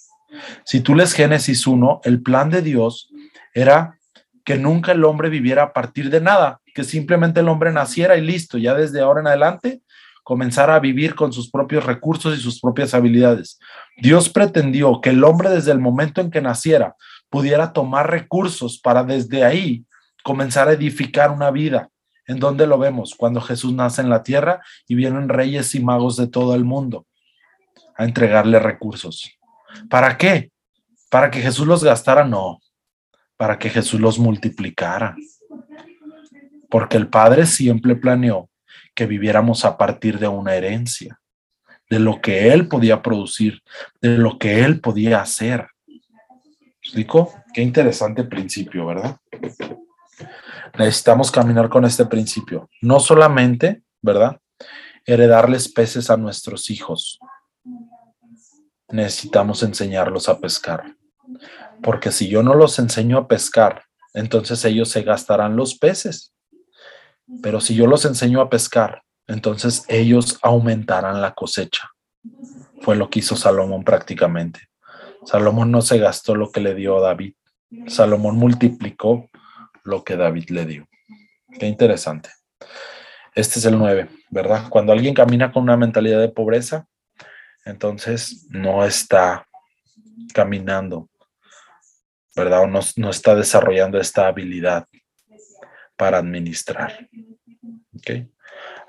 [0.64, 3.10] Si tú lees Génesis 1, el plan de Dios
[3.52, 3.98] era
[4.44, 8.20] que nunca el hombre viviera a partir de nada, que simplemente el hombre naciera y
[8.20, 9.82] listo, ya desde ahora en adelante
[10.22, 13.58] comenzara a vivir con sus propios recursos y sus propias habilidades.
[13.96, 16.96] Dios pretendió que el hombre desde el momento en que naciera
[17.30, 19.84] pudiera tomar recursos para desde ahí
[20.22, 21.88] comenzar a edificar una vida,
[22.28, 23.14] ¿En dónde lo vemos?
[23.16, 27.06] Cuando Jesús nace en la tierra y vienen reyes y magos de todo el mundo
[27.96, 29.32] a entregarle recursos.
[29.88, 30.52] ¿Para qué?
[31.10, 32.24] ¿Para que Jesús los gastara?
[32.24, 32.60] No,
[33.38, 35.16] para que Jesús los multiplicara.
[36.68, 38.50] Porque el Padre siempre planeó
[38.94, 41.18] que viviéramos a partir de una herencia,
[41.88, 43.62] de lo que Él podía producir,
[44.02, 45.66] de lo que Él podía hacer.
[46.82, 47.32] ¿Explico?
[47.54, 49.16] Qué interesante principio, ¿verdad?
[50.78, 52.70] Necesitamos caminar con este principio.
[52.80, 54.40] No solamente, ¿verdad?
[55.04, 57.18] Heredarles peces a nuestros hijos.
[58.88, 60.96] Necesitamos enseñarlos a pescar.
[61.82, 66.32] Porque si yo no los enseño a pescar, entonces ellos se gastarán los peces.
[67.42, 71.90] Pero si yo los enseño a pescar, entonces ellos aumentarán la cosecha.
[72.80, 74.60] Fue lo que hizo Salomón prácticamente.
[75.24, 77.34] Salomón no se gastó lo que le dio David.
[77.86, 79.28] Salomón multiplicó
[79.88, 80.88] lo que David le dio.
[81.58, 82.30] Qué interesante.
[83.34, 84.68] Este es el 9, ¿verdad?
[84.68, 86.86] Cuando alguien camina con una mentalidad de pobreza,
[87.64, 89.46] entonces no está
[90.34, 91.08] caminando,
[92.36, 92.62] ¿verdad?
[92.62, 94.86] O no, no está desarrollando esta habilidad
[95.96, 97.08] para administrar.
[97.94, 98.28] ¿Ok?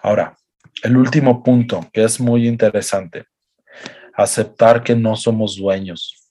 [0.01, 0.35] Ahora,
[0.83, 3.25] el último punto que es muy interesante,
[4.13, 6.29] aceptar que no somos dueños,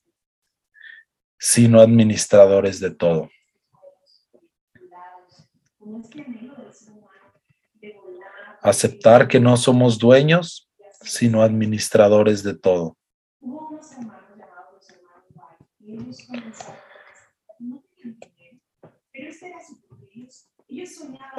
[1.39, 3.31] sino administradores de todo.
[8.63, 10.69] Aceptar que no somos dueños,
[11.03, 12.97] sino administradores de todo.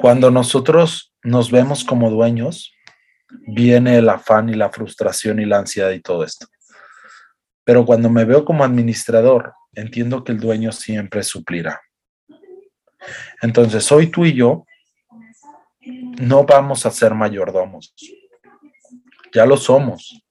[0.00, 2.72] Cuando nosotros nos vemos como dueños,
[3.46, 6.46] viene el afán y la frustración y la ansiedad y todo esto.
[7.64, 11.80] Pero cuando me veo como administrador, entiendo que el dueño siempre suplirá.
[13.42, 14.64] Entonces, hoy tú y yo
[16.20, 17.94] no vamos a ser mayordomos.
[19.32, 20.22] Ya lo somos.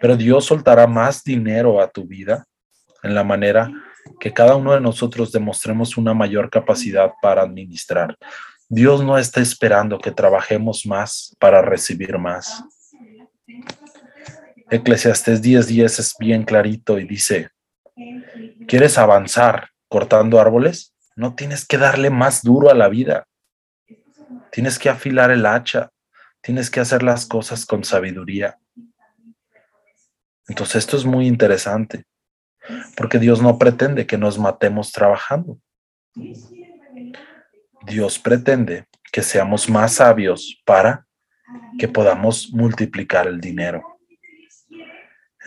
[0.00, 2.46] Pero Dios soltará más dinero a tu vida
[3.02, 3.70] en la manera
[4.20, 8.16] que cada uno de nosotros demostremos una mayor capacidad para administrar.
[8.68, 12.64] Dios no está esperando que trabajemos más para recibir más.
[14.70, 17.50] Eclesiastés 10:10 es bien clarito y dice,
[18.66, 20.94] ¿quieres avanzar cortando árboles?
[21.16, 23.26] No tienes que darle más duro a la vida.
[24.50, 25.90] Tienes que afilar el hacha,
[26.40, 28.58] tienes que hacer las cosas con sabiduría.
[30.48, 32.04] Entonces esto es muy interesante,
[32.96, 35.58] porque Dios no pretende que nos matemos trabajando.
[37.86, 41.06] Dios pretende que seamos más sabios para
[41.78, 43.82] que podamos multiplicar el dinero.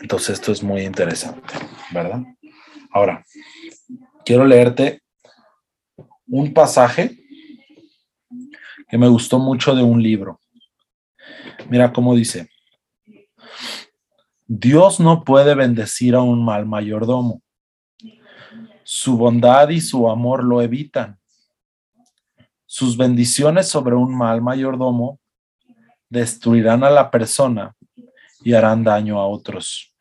[0.00, 1.54] Entonces esto es muy interesante,
[1.90, 2.22] ¿verdad?
[2.90, 3.24] Ahora,
[4.24, 5.02] quiero leerte
[6.26, 7.18] un pasaje
[8.88, 10.40] que me gustó mucho de un libro.
[11.68, 12.48] Mira cómo dice,
[14.46, 17.42] Dios no puede bendecir a un mal mayordomo.
[18.84, 21.18] Su bondad y su amor lo evitan.
[22.64, 25.18] Sus bendiciones sobre un mal mayordomo
[26.08, 27.74] destruirán a la persona
[28.44, 29.92] y harán daño a otros.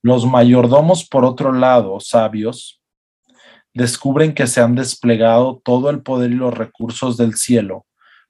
[0.00, 2.80] Los mayordomos, por otro lado, sabios,
[3.76, 7.84] descubren que se han desplegado todo el poder y los recursos del cielo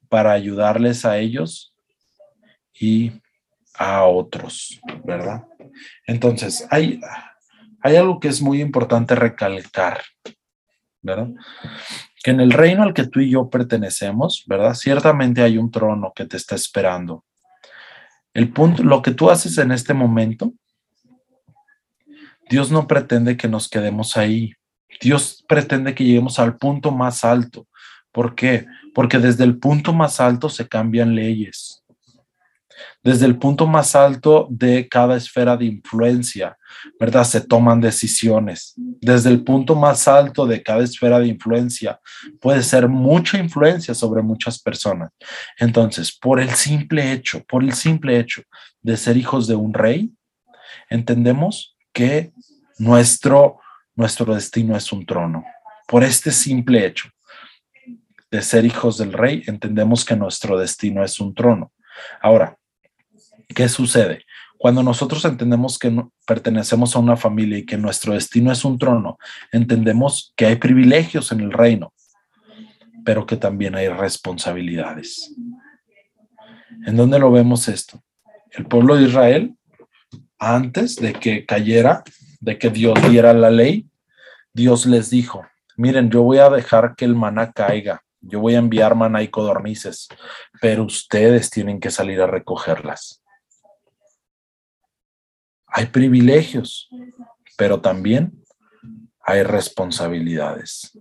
[0.09, 1.73] para ayudarles a ellos
[2.75, 3.13] y
[3.75, 5.45] a otros, ¿verdad?
[6.07, 7.01] Entonces, hay,
[7.81, 10.03] hay algo que es muy importante recalcar,
[11.01, 11.29] ¿verdad?
[12.25, 14.75] Que en el reino al que tú y yo pertenecemos, ¿verdad?
[14.75, 17.25] Ciertamente hay un trono que te está esperando.
[18.35, 20.53] El punto, lo que tú haces en este momento,
[22.51, 24.53] Dios no pretende que nos quedemos ahí.
[25.01, 27.67] Dios pretende que lleguemos al punto más alto.
[28.13, 28.67] ¿Por qué?
[28.95, 31.83] Porque desde el punto más alto se cambian leyes.
[33.03, 36.57] Desde el punto más alto de cada esfera de influencia,
[36.99, 37.25] ¿verdad?
[37.25, 38.75] Se toman decisiones.
[38.77, 42.01] Desde el punto más alto de cada esfera de influencia
[42.41, 45.11] puede ser mucha influencia sobre muchas personas.
[45.59, 48.43] Entonces, por el simple hecho, por el simple hecho
[48.83, 50.13] de ser hijos de un rey,
[50.91, 52.33] entendemos que
[52.79, 53.59] nuestro
[53.97, 55.45] nuestro destino es un trono.
[55.89, 57.09] Por este simple hecho
[58.31, 61.73] de ser hijos del rey, entendemos que nuestro destino es un trono.
[62.21, 62.57] Ahora,
[63.49, 64.25] ¿qué sucede?
[64.59, 65.95] Cuando nosotros entendemos que
[66.27, 69.19] pertenecemos a una familia y que nuestro destino es un trono,
[69.53, 71.93] entendemos que hay privilegios en el reino,
[73.05, 75.35] pero que también hay responsabilidades.
[76.87, 78.03] ¿En dónde lo vemos esto?
[78.51, 79.55] El pueblo de Israel,
[80.39, 82.03] antes de que cayera
[82.47, 83.91] de que Dios diera la ley,
[84.55, 85.45] Dios les dijo,
[85.77, 89.29] miren, yo voy a dejar que el maná caiga, yo voy a enviar maná y
[89.29, 90.07] codornices,
[90.61, 93.21] pero ustedes tienen que salir a recogerlas.
[95.67, 96.89] Hay privilegios,
[97.59, 98.45] pero también
[99.21, 100.97] hay responsabilidades.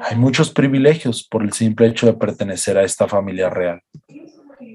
[0.00, 3.82] Hay muchos privilegios por el simple hecho de pertenecer a esta familia real.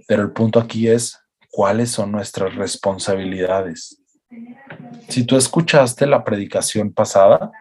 [0.06, 1.18] Pero el punto aquí es,
[1.50, 3.99] ¿cuáles son nuestras responsabilidades?
[5.08, 7.52] Si tú escuchaste la predicación pasada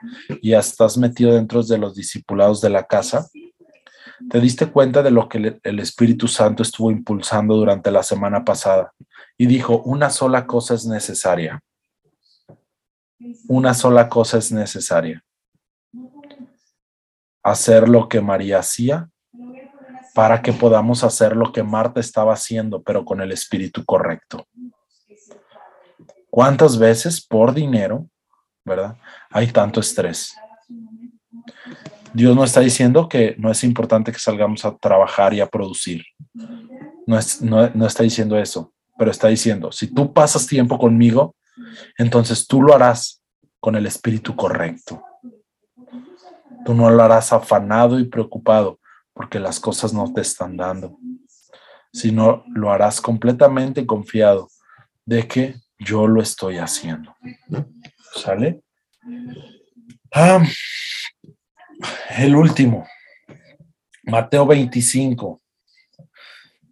[0.42, 3.28] y estás metido dentro de los discipulados de la casa,
[4.30, 8.92] te diste cuenta de lo que el Espíritu Santo estuvo impulsando durante la semana pasada
[9.36, 11.60] y dijo, una sola cosa es necesaria.
[13.48, 15.24] Una sola cosa es necesaria.
[17.42, 19.08] Hacer lo que María hacía
[20.14, 24.48] para que podamos hacer lo que Marta estaba haciendo, pero con el espíritu correcto.
[26.38, 28.08] ¿Cuántas veces por dinero,
[28.64, 28.96] verdad?
[29.28, 30.36] Hay tanto estrés.
[32.14, 36.04] Dios no está diciendo que no es importante que salgamos a trabajar y a producir.
[37.08, 37.18] No,
[37.74, 41.34] no, está diciendo eso, pero está diciendo, si tú pasas tiempo conmigo,
[41.98, 43.20] entonces tú lo harás
[43.58, 45.02] con el espíritu correcto.
[46.64, 48.78] Tú no lo harás afanado y preocupado
[49.12, 51.00] porque las cosas no te están dando,
[51.92, 54.46] sino lo harás completamente confiado
[55.04, 57.14] de que yo lo estoy haciendo.
[58.14, 58.62] ¿Sale?
[60.12, 60.42] Ah,
[62.18, 62.86] el último,
[64.04, 65.40] Mateo 25.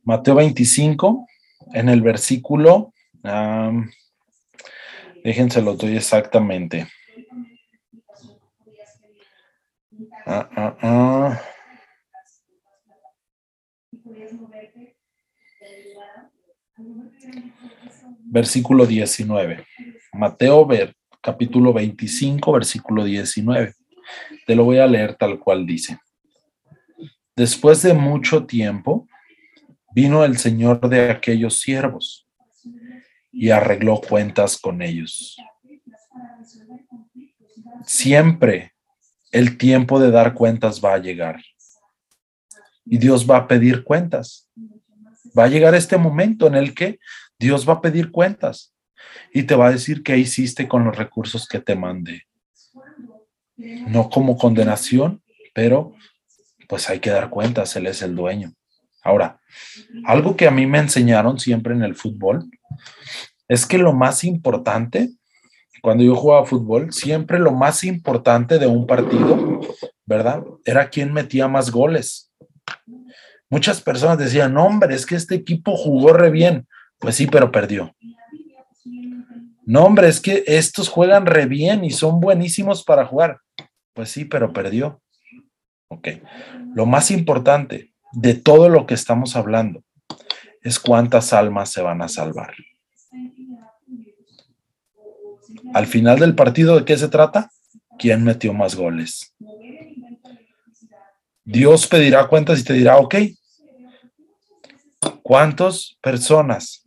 [0.03, 1.27] Mateo 25,
[1.75, 2.93] en el versículo,
[5.25, 6.87] déjense lo doy exactamente.
[10.27, 11.41] Ah, ah, ah
[18.29, 19.65] versículo 19.
[20.13, 20.69] Mateo
[21.21, 23.75] capítulo 25, versículo 19.
[24.47, 25.99] Te lo voy a leer tal cual dice.
[27.35, 29.09] Después de mucho tiempo,
[29.95, 32.27] vino el Señor de aquellos siervos
[33.33, 35.37] y arregló cuentas con ellos.
[37.85, 38.73] Siempre
[39.33, 41.43] el tiempo de dar cuentas va a llegar.
[42.85, 44.49] Y Dios va a pedir cuentas.
[45.39, 46.99] Va a llegar este momento en el que
[47.39, 48.75] Dios va a pedir cuentas
[49.33, 52.23] y te va a decir qué hiciste con los recursos que te mandé.
[53.59, 55.23] no como condenación,
[55.55, 55.95] pero
[56.69, 58.53] pues hay que dar cuentas, Él es el dueño.
[59.03, 59.41] Ahora,
[60.05, 62.51] algo que a mí me enseñaron siempre en el fútbol
[63.49, 65.11] es que lo más importante,
[65.81, 69.61] cuando yo jugaba fútbol, siempre lo más importante de un partido,
[70.05, 70.43] ¿verdad?
[70.65, 72.33] Era quién metía más goles.
[73.49, 76.67] Muchas personas decían, no, hombre, es que este equipo jugó re bien.
[76.99, 77.95] Pues sí, pero perdió.
[79.65, 83.41] No, hombre, es que estos juegan re bien y son buenísimos para jugar.
[83.93, 85.03] Pues sí, pero perdió.
[85.89, 86.09] Ok.
[86.75, 89.83] Lo más importante de todo lo que estamos hablando
[90.63, 92.55] es cuántas almas se van a salvar.
[95.75, 97.51] Al final del partido, ¿de qué se trata?
[97.99, 99.35] ¿Quién metió más goles?
[101.45, 103.15] Dios pedirá cuentas y te dirá, ok,
[105.23, 106.86] ¿cuántas personas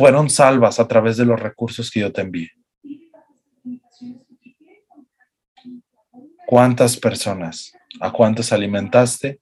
[0.00, 2.52] fueron salvas a través de los recursos que yo te envié.
[6.46, 7.74] ¿Cuántas personas?
[8.00, 9.40] ¿A cuántos alimentaste?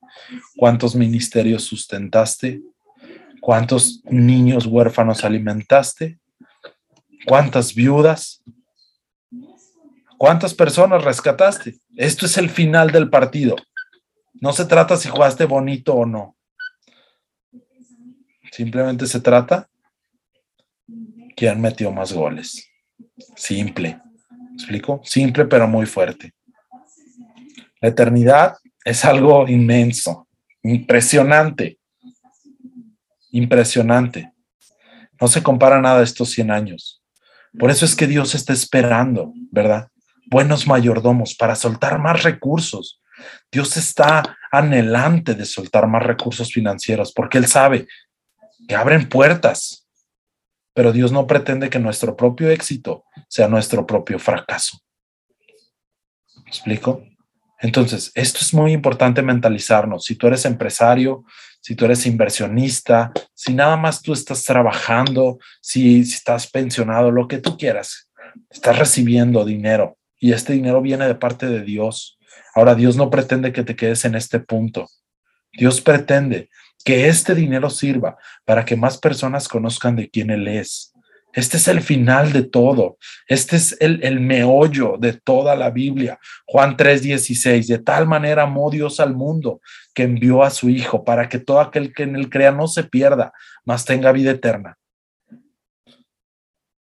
[0.57, 2.61] ¿Cuántos ministerios sustentaste?
[3.41, 6.19] ¿Cuántos niños huérfanos alimentaste?
[7.25, 8.43] ¿Cuántas viudas?
[10.17, 11.79] ¿Cuántas personas rescataste?
[11.95, 13.55] Esto es el final del partido.
[14.41, 16.37] No se trata si jugaste bonito o no.
[18.51, 19.69] Simplemente se trata
[21.39, 22.69] quién metió más goles.
[23.37, 24.01] Simple.
[24.55, 25.01] explico?
[25.05, 26.35] Simple pero muy fuerte.
[27.81, 30.27] La eternidad es algo inmenso,
[30.65, 31.79] impresionante.
[33.31, 34.33] Impresionante.
[35.21, 37.03] No se compara nada a estos 100 años.
[37.57, 39.89] Por eso es que Dios está esperando, ¿verdad?
[40.27, 43.01] Buenos mayordomos para soltar más recursos.
[43.53, 47.87] Dios está anhelante de soltar más recursos financieros porque Él sabe
[48.67, 49.78] que abren puertas
[50.79, 54.79] pero Dios no pretende que nuestro propio éxito sea nuestro propio fracaso.
[56.37, 57.03] ¿Me explico?
[57.59, 60.05] Entonces, esto es muy importante mentalizarnos.
[60.05, 61.25] Si tú eres empresario,
[61.61, 67.27] si tú eres inversionista, si nada más tú estás trabajando, si, si estás pensionado, lo
[67.27, 68.09] que tú quieras,
[68.49, 72.21] estás recibiendo dinero y este dinero viene de parte de Dios.
[72.55, 74.87] Ahora, Dios no pretende que te quedes en este punto.
[75.53, 76.51] Dios pretende
[76.89, 78.17] que este dinero sirva
[78.47, 80.95] para que más personas conozcan de quién Él es.
[81.35, 82.97] Este es el final de todo.
[83.27, 86.19] Este es el, el meollo de toda la Biblia.
[86.47, 87.67] Juan 3:16.
[87.67, 89.61] De tal manera amó Dios al mundo
[89.93, 92.85] que envió a su Hijo para que todo aquel que en él crea no se
[92.85, 93.35] pierda,
[93.67, 94.79] mas tenga vida eterna.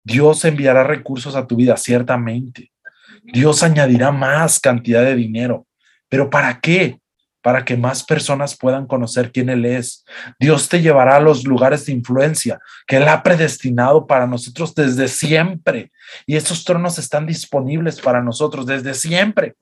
[0.01, 2.71] Dios enviará recursos a tu vida, ciertamente.
[3.21, 5.67] Dios añadirá más cantidad de dinero.
[6.07, 7.01] ¿Pero para qué?
[7.41, 10.05] Para que más personas puedan conocer quién Él es.
[10.39, 15.07] Dios te llevará a los lugares de influencia que Él ha predestinado para nosotros desde
[15.07, 15.91] siempre.
[16.25, 19.55] Y esos tronos están disponibles para nosotros desde siempre.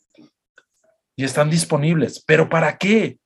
[1.15, 2.23] Y están disponibles.
[2.25, 3.19] ¿Pero para qué?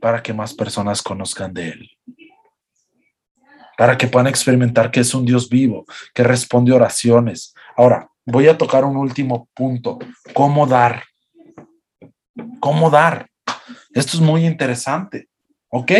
[0.00, 1.90] Para que más personas conozcan de Él.
[3.76, 7.54] Para que puedan experimentar que es un Dios vivo, que responde oraciones.
[7.76, 9.98] Ahora, voy a tocar un último punto.
[10.34, 11.04] ¿Cómo dar?
[12.60, 13.28] ¿Cómo dar?
[13.92, 15.28] Esto es muy interesante.
[15.68, 15.92] Ok,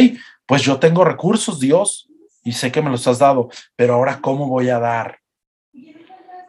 [0.47, 2.09] pues yo tengo recursos, Dios,
[2.43, 5.19] y sé que me los has dado, pero ahora ¿cómo voy a dar?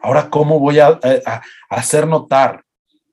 [0.02, 1.22] Ahora ¿cómo voy a, eh,
[1.70, 2.64] hacer notar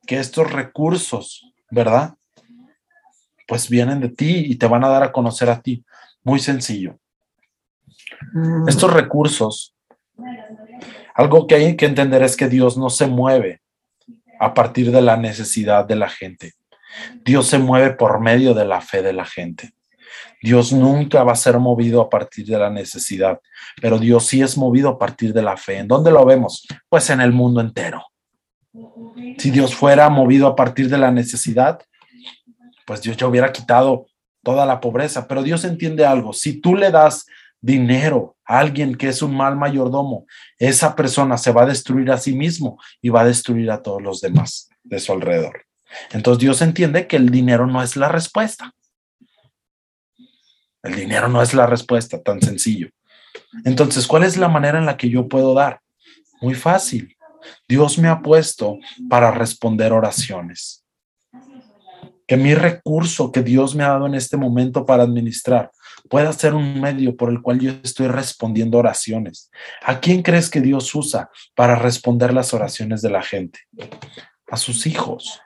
[0.08, 2.16] que estos recursos, ¿verdad?
[3.48, 5.84] Pues vienen de ti y te van a dar a conocer a ti.
[6.24, 6.98] Muy sencillo.
[8.34, 8.68] Mm.
[8.68, 9.76] Estos recursos,
[11.14, 13.62] algo que hay que entender es que Dios no se mueve
[14.40, 16.54] a partir de la necesidad de la gente.
[17.24, 19.74] Dios se mueve por medio de la fe de la gente.
[20.42, 23.40] Dios nunca va a ser movido a partir de la necesidad,
[23.82, 25.80] pero Dios sí es movido a partir de la fe.
[25.80, 26.66] ¿En dónde lo vemos?
[26.88, 28.06] Pues en el mundo entero.
[29.38, 31.82] Si Dios fuera movido a partir de la necesidad,
[32.86, 34.08] pues Dios ya hubiera quitado
[34.44, 36.34] toda la pobreza, pero Dios entiende algo.
[36.34, 37.26] Si tú le das
[37.62, 40.26] dinero a alguien que es un mal mayordomo,
[40.58, 44.02] esa persona se va a destruir a sí mismo y va a destruir a todos
[44.02, 45.69] los demás de su alrededor.
[46.12, 48.74] Entonces Dios entiende que el dinero no es la respuesta.
[50.84, 52.90] El dinero no es la respuesta, tan sencillo.
[53.66, 55.82] Entonces, ¿cuál es la manera en la que yo puedo dar?
[56.42, 57.18] Muy fácil.
[57.68, 58.78] Dios me ha puesto
[59.10, 60.86] para responder oraciones.
[62.28, 65.72] Que mi recurso que Dios me ha dado en este momento para administrar
[66.10, 69.50] pueda ser un medio por el cual yo estoy respondiendo oraciones.
[69.84, 73.60] ¿A quién crees que Dios usa para responder las oraciones de la gente?
[74.48, 75.42] A sus hijos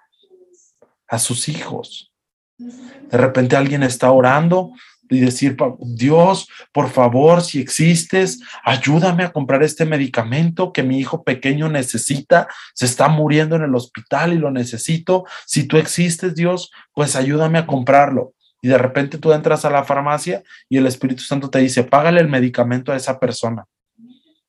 [1.13, 2.11] a sus hijos.
[2.57, 4.71] De repente alguien está orando,
[5.09, 11.23] y decir, Dios, por favor, si existes, ayúdame a comprar este medicamento que mi hijo
[11.23, 15.25] pequeño necesita, se está muriendo en el hospital y lo necesito.
[15.45, 18.33] Si tú existes, Dios, pues ayúdame a comprarlo.
[18.61, 22.21] Y de repente tú entras a la farmacia y el Espíritu Santo te dice, págale
[22.21, 23.65] el medicamento a esa persona.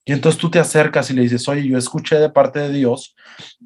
[0.07, 3.17] Y entonces tú te acercas y le dices, oye, yo escuché de parte de Dios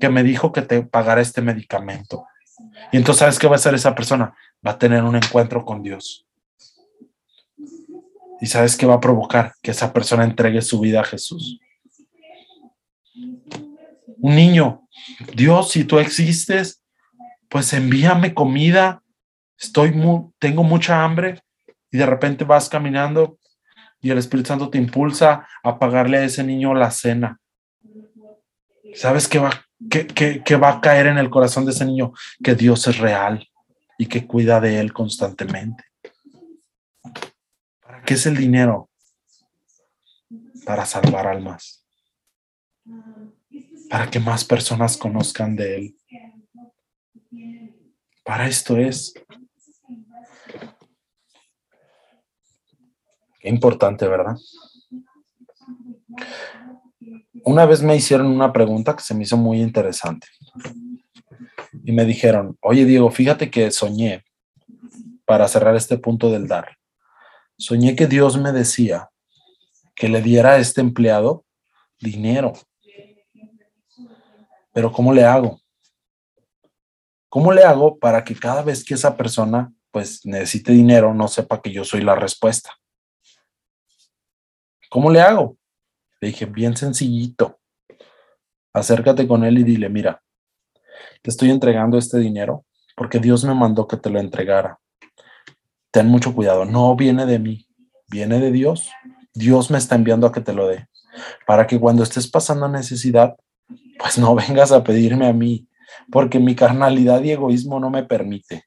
[0.01, 2.25] que me dijo que te pagara este medicamento.
[2.93, 4.35] Y entonces, ¿sabes qué va a hacer esa persona?
[4.67, 6.27] Va a tener un encuentro con Dios.
[8.41, 9.55] ¿Y sabes qué va a provocar?
[9.63, 11.59] Que esa persona entregue su vida a Jesús.
[14.21, 14.89] Un niño,
[15.35, 16.83] Dios, si tú existes,
[17.49, 19.03] pues envíame comida.
[19.59, 21.41] Estoy muy, tengo mucha hambre.
[21.91, 23.39] Y de repente vas caminando
[24.01, 27.41] y el Espíritu Santo te impulsa a pagarle a ese niño la cena.
[28.95, 29.51] ¿Sabes qué va,
[29.91, 32.13] qué, qué va a caer en el corazón de ese niño?
[32.43, 33.49] Que Dios es real
[33.99, 35.85] y que cuida de él constantemente.
[38.09, 38.89] ¿Qué es el dinero?
[40.65, 41.87] Para salvar almas.
[43.91, 45.97] Para que más personas conozcan de Él.
[48.25, 49.13] Para esto es.
[53.41, 54.37] Qué importante, ¿verdad?
[57.45, 60.27] Una vez me hicieron una pregunta que se me hizo muy interesante.
[61.85, 64.25] Y me dijeron, oye Diego, fíjate que soñé
[65.25, 66.79] para cerrar este punto del dar
[67.59, 69.11] soñé que Dios me decía
[69.95, 71.45] que le diera a este empleado
[72.01, 72.53] dinero.
[74.73, 75.61] Pero ¿cómo le hago?
[77.29, 81.61] ¿Cómo le hago para que cada vez que esa persona pues necesite dinero no sepa
[81.61, 82.79] que yo soy la respuesta?
[84.89, 85.57] ¿Cómo le hago?
[86.21, 87.59] Le dije, bien sencillito.
[88.73, 90.23] Acércate con él y dile, mira,
[91.23, 92.65] te estoy entregando este dinero
[92.97, 94.79] porque Dios me mandó que te lo entregara
[95.91, 97.67] ten mucho cuidado, no viene de mí,
[98.09, 98.91] viene de Dios.
[99.35, 100.87] Dios me está enviando a que te lo dé,
[101.47, 103.37] para que cuando estés pasando necesidad,
[103.99, 105.69] pues no vengas a pedirme a mí,
[106.11, 108.65] porque mi carnalidad y egoísmo no me permite.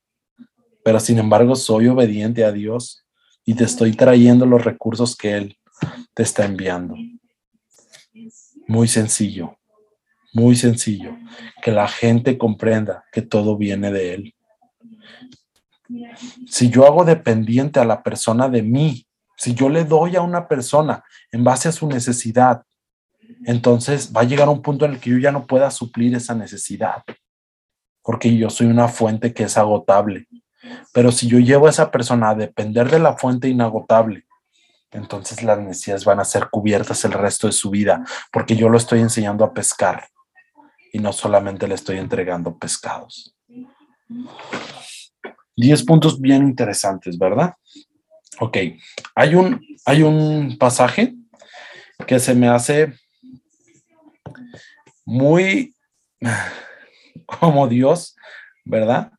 [0.83, 3.05] Pero sin embargo soy obediente a Dios
[3.45, 5.57] y te estoy trayendo los recursos que Él
[6.13, 6.95] te está enviando.
[8.71, 9.59] Muy sencillo,
[10.31, 11.17] muy sencillo,
[11.61, 14.35] que la gente comprenda que todo viene de Él.
[16.47, 19.05] Si yo hago dependiente a la persona de mí,
[19.35, 21.03] si yo le doy a una persona
[21.33, 22.63] en base a su necesidad,
[23.43, 26.33] entonces va a llegar un punto en el que yo ya no pueda suplir esa
[26.33, 27.03] necesidad,
[28.01, 30.29] porque yo soy una fuente que es agotable.
[30.93, 34.23] Pero si yo llevo a esa persona a depender de la fuente inagotable,
[34.91, 38.77] entonces las necesidades van a ser cubiertas el resto de su vida, porque yo lo
[38.77, 40.09] estoy enseñando a pescar
[40.91, 43.35] y no solamente le estoy entregando pescados.
[45.55, 47.53] 10 puntos bien interesantes, ¿verdad?
[48.39, 48.57] Ok,
[49.15, 51.13] hay un, hay un pasaje
[52.07, 52.93] que se me hace
[55.05, 55.75] muy
[57.25, 58.15] como Dios,
[58.65, 59.11] ¿verdad?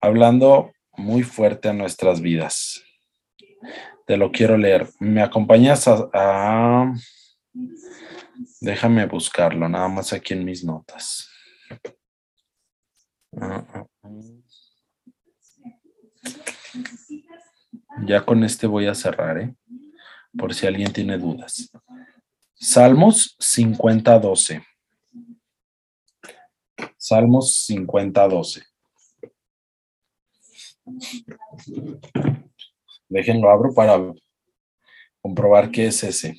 [0.00, 2.82] Hablando muy fuerte a nuestras vidas.
[4.08, 4.88] Te lo quiero leer.
[5.00, 6.94] ¿Me acompañas a,
[8.58, 11.28] Déjame buscarlo, nada más aquí en mis notas.
[13.38, 13.86] Ah, ah.
[18.06, 19.54] Ya con este voy a cerrar, ¿eh?
[20.38, 21.70] por si alguien tiene dudas.
[22.54, 24.64] Salmos 50, 12.
[26.96, 28.64] Salmos 50, 12.
[33.08, 33.98] Déjenlo abro para
[35.22, 36.36] comprobar qué es ese.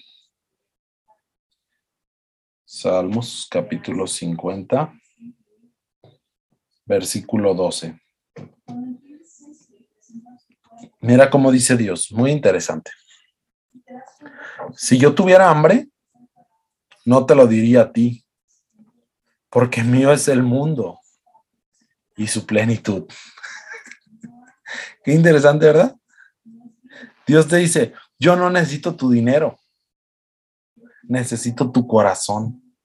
[2.64, 4.94] Salmos capítulo 50,
[6.86, 8.00] versículo 12.
[11.02, 12.92] Mira cómo dice Dios, muy interesante.
[14.76, 15.90] Si yo tuviera hambre,
[17.04, 18.24] no te lo diría a ti,
[19.50, 21.00] porque mío es el mundo
[22.16, 23.08] y su plenitud.
[25.04, 25.99] Qué interesante, ¿verdad?
[27.30, 29.60] Dios te dice, yo no necesito tu dinero,
[31.04, 32.76] necesito tu corazón.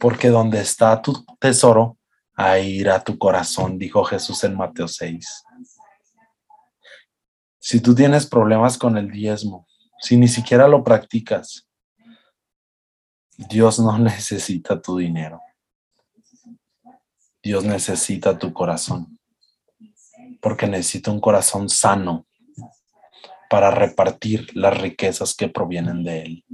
[0.00, 1.96] Porque donde está tu tesoro,
[2.34, 5.44] ahí irá tu corazón, dijo Jesús en Mateo 6.
[7.60, 9.68] Si tú tienes problemas con el diezmo,
[10.00, 11.68] si ni siquiera lo practicas,
[13.36, 15.40] Dios no necesita tu dinero.
[17.40, 19.20] Dios necesita tu corazón,
[20.40, 22.26] porque necesita un corazón sano
[23.50, 26.44] para repartir las riquezas que provienen de Él.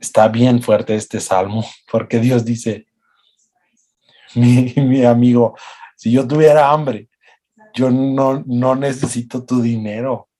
[0.00, 2.86] Está bien fuerte este salmo, porque Dios dice,
[4.34, 5.54] mi, mi amigo,
[5.94, 7.10] si yo tuviera hambre,
[7.74, 10.30] yo no, no necesito tu dinero.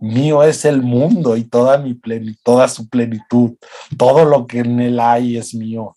[0.00, 1.96] Mío es el mundo y toda, mi
[2.42, 3.56] toda su plenitud.
[3.96, 5.96] Todo lo que en él hay es mío.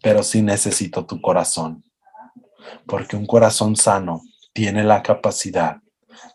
[0.00, 1.82] Pero sí necesito tu corazón.
[2.86, 5.83] Porque un corazón sano tiene la capacidad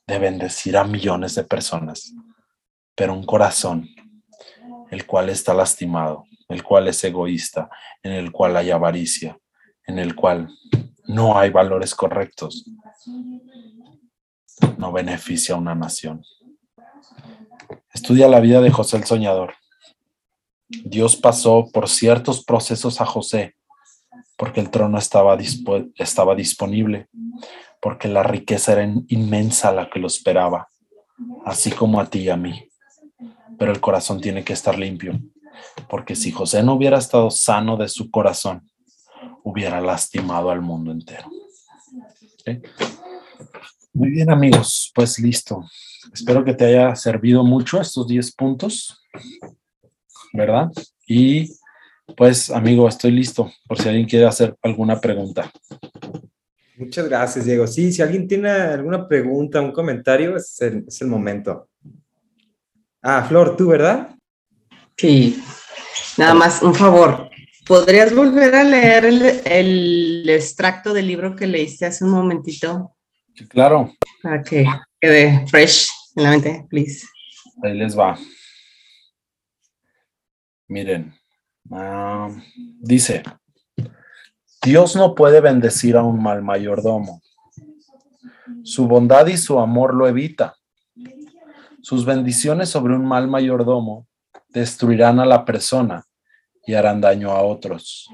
[0.10, 2.14] de bendecir a millones de personas.
[2.96, 3.88] Pero un corazón,
[4.90, 7.70] el cual está lastimado, el cual es egoísta,
[8.02, 9.38] en el cual hay avaricia,
[9.86, 10.50] en el cual
[11.06, 12.66] no hay valores correctos,
[14.78, 16.24] no beneficia a una nación.
[17.94, 19.54] Estudia la vida de José el Soñador.
[20.68, 23.56] Dios pasó por ciertos procesos a José
[24.40, 25.38] porque el trono estaba,
[25.96, 27.10] estaba disponible,
[27.82, 30.70] porque la riqueza era inmensa la que lo esperaba,
[31.46, 32.70] así como a ti y a mí.
[33.58, 35.20] Pero el corazón tiene que estar limpio,
[35.90, 38.70] porque si José no hubiera estado sano de su corazón,
[39.44, 41.30] hubiera lastimado al mundo entero.
[43.94, 45.64] Muy bien amigos, pues listo.
[46.14, 49.02] Espero que te haya servido mucho estos 10 puntos,
[50.34, 50.70] ¿verdad?
[51.06, 51.52] Y
[52.16, 55.52] pues amigo, estoy listo por si alguien quiere hacer alguna pregunta.
[56.80, 57.68] Muchas gracias, Diego.
[57.68, 61.68] Sí, si alguien tiene alguna pregunta, un comentario, es el, es el momento.
[63.02, 64.16] Ah, Flor, tú, ¿verdad?
[64.96, 65.44] Sí,
[66.18, 67.30] nada más un favor.
[67.68, 69.04] ¿Podrías volver a leer
[69.44, 72.96] el, extracto del libro que leíste hace un momentito?
[73.36, 73.94] Sí, claro.
[74.24, 74.66] Para que
[75.02, 77.06] quede fresh en la mente, please.
[77.62, 78.18] Ahí les va.
[80.70, 81.14] Miren,
[81.72, 82.30] ah,
[82.80, 83.22] dice,
[84.62, 87.22] Dios no puede bendecir a un mal mayordomo.
[88.64, 90.56] Su bondad y su amor lo evita.
[91.82, 94.08] Sus bendiciones sobre un mal mayordomo
[94.50, 96.04] destruirán a la persona
[96.66, 98.10] y harán daño a otros.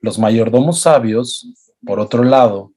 [0.00, 1.46] Los mayordomos sabios,
[1.86, 2.72] por otro lado,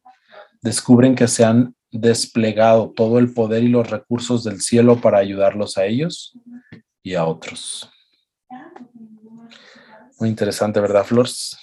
[0.62, 5.78] descubren que se han desplegado todo el poder y los recursos del cielo para ayudarlos
[5.78, 6.38] a ellos
[7.02, 7.90] y a otros.
[10.22, 11.58] Muy interesante, ¿verdad, Flores?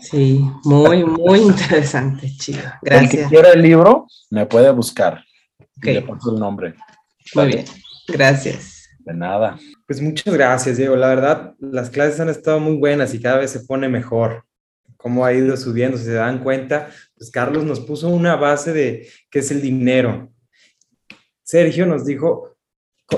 [0.00, 2.62] Sí, muy, muy interesante, chido.
[2.80, 3.12] Gracias.
[3.14, 5.24] El que quiera el libro, me puede buscar.
[5.82, 6.74] le pongo el nombre.
[7.34, 7.64] Muy bien,
[8.06, 8.88] gracias.
[9.00, 9.58] De nada.
[9.84, 10.94] Pues muchas gracias, Diego.
[10.94, 14.44] La verdad, las clases han estado muy buenas y cada vez se pone mejor.
[14.96, 19.08] Cómo ha ido subiendo, si se dan cuenta, pues Carlos nos puso una base de
[19.28, 20.32] qué es el dinero.
[21.42, 22.56] Sergio nos dijo,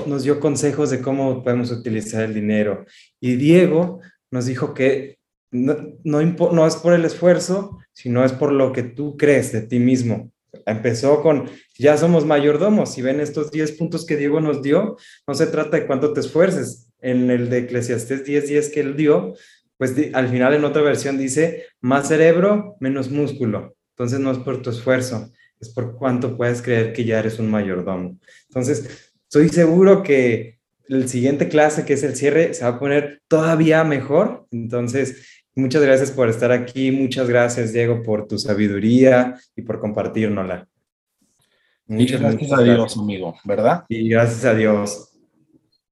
[0.07, 2.83] nos dio consejos de cómo podemos utilizar el dinero.
[3.19, 4.01] Y Diego
[4.31, 5.17] nos dijo que
[5.51, 9.79] no, no, es por el esfuerzo, sino es por lo que tú crees de ti
[9.79, 10.31] mismo.
[10.65, 15.33] Empezó con, ya somos mayordomos, si ven estos 10 puntos que Diego nos dio, no
[15.33, 16.89] se trata de cuánto te esfuerces.
[16.99, 19.35] En el de Eclesiastes 10, 10 que él dio,
[19.77, 23.75] pues al final en otra versión dice, más cerebro, menos músculo.
[23.91, 27.49] Entonces no es por tu esfuerzo, es por cuánto puedes creer que ya eres un
[27.49, 28.19] mayordomo.
[28.47, 30.56] Entonces, estoy seguro que
[30.89, 34.47] el siguiente clase, que es el cierre, se va a poner todavía mejor.
[34.51, 36.91] Entonces, muchas gracias por estar aquí.
[36.91, 40.67] Muchas gracias, Diego, por tu sabiduría y por compartirnosla.
[41.85, 43.85] Muchas gracias a Dios, amigo, ¿verdad?
[43.87, 45.09] Y gracias a Dios.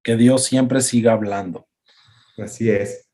[0.04, 1.68] Que Dios siempre siga hablando.
[2.38, 3.05] Así es.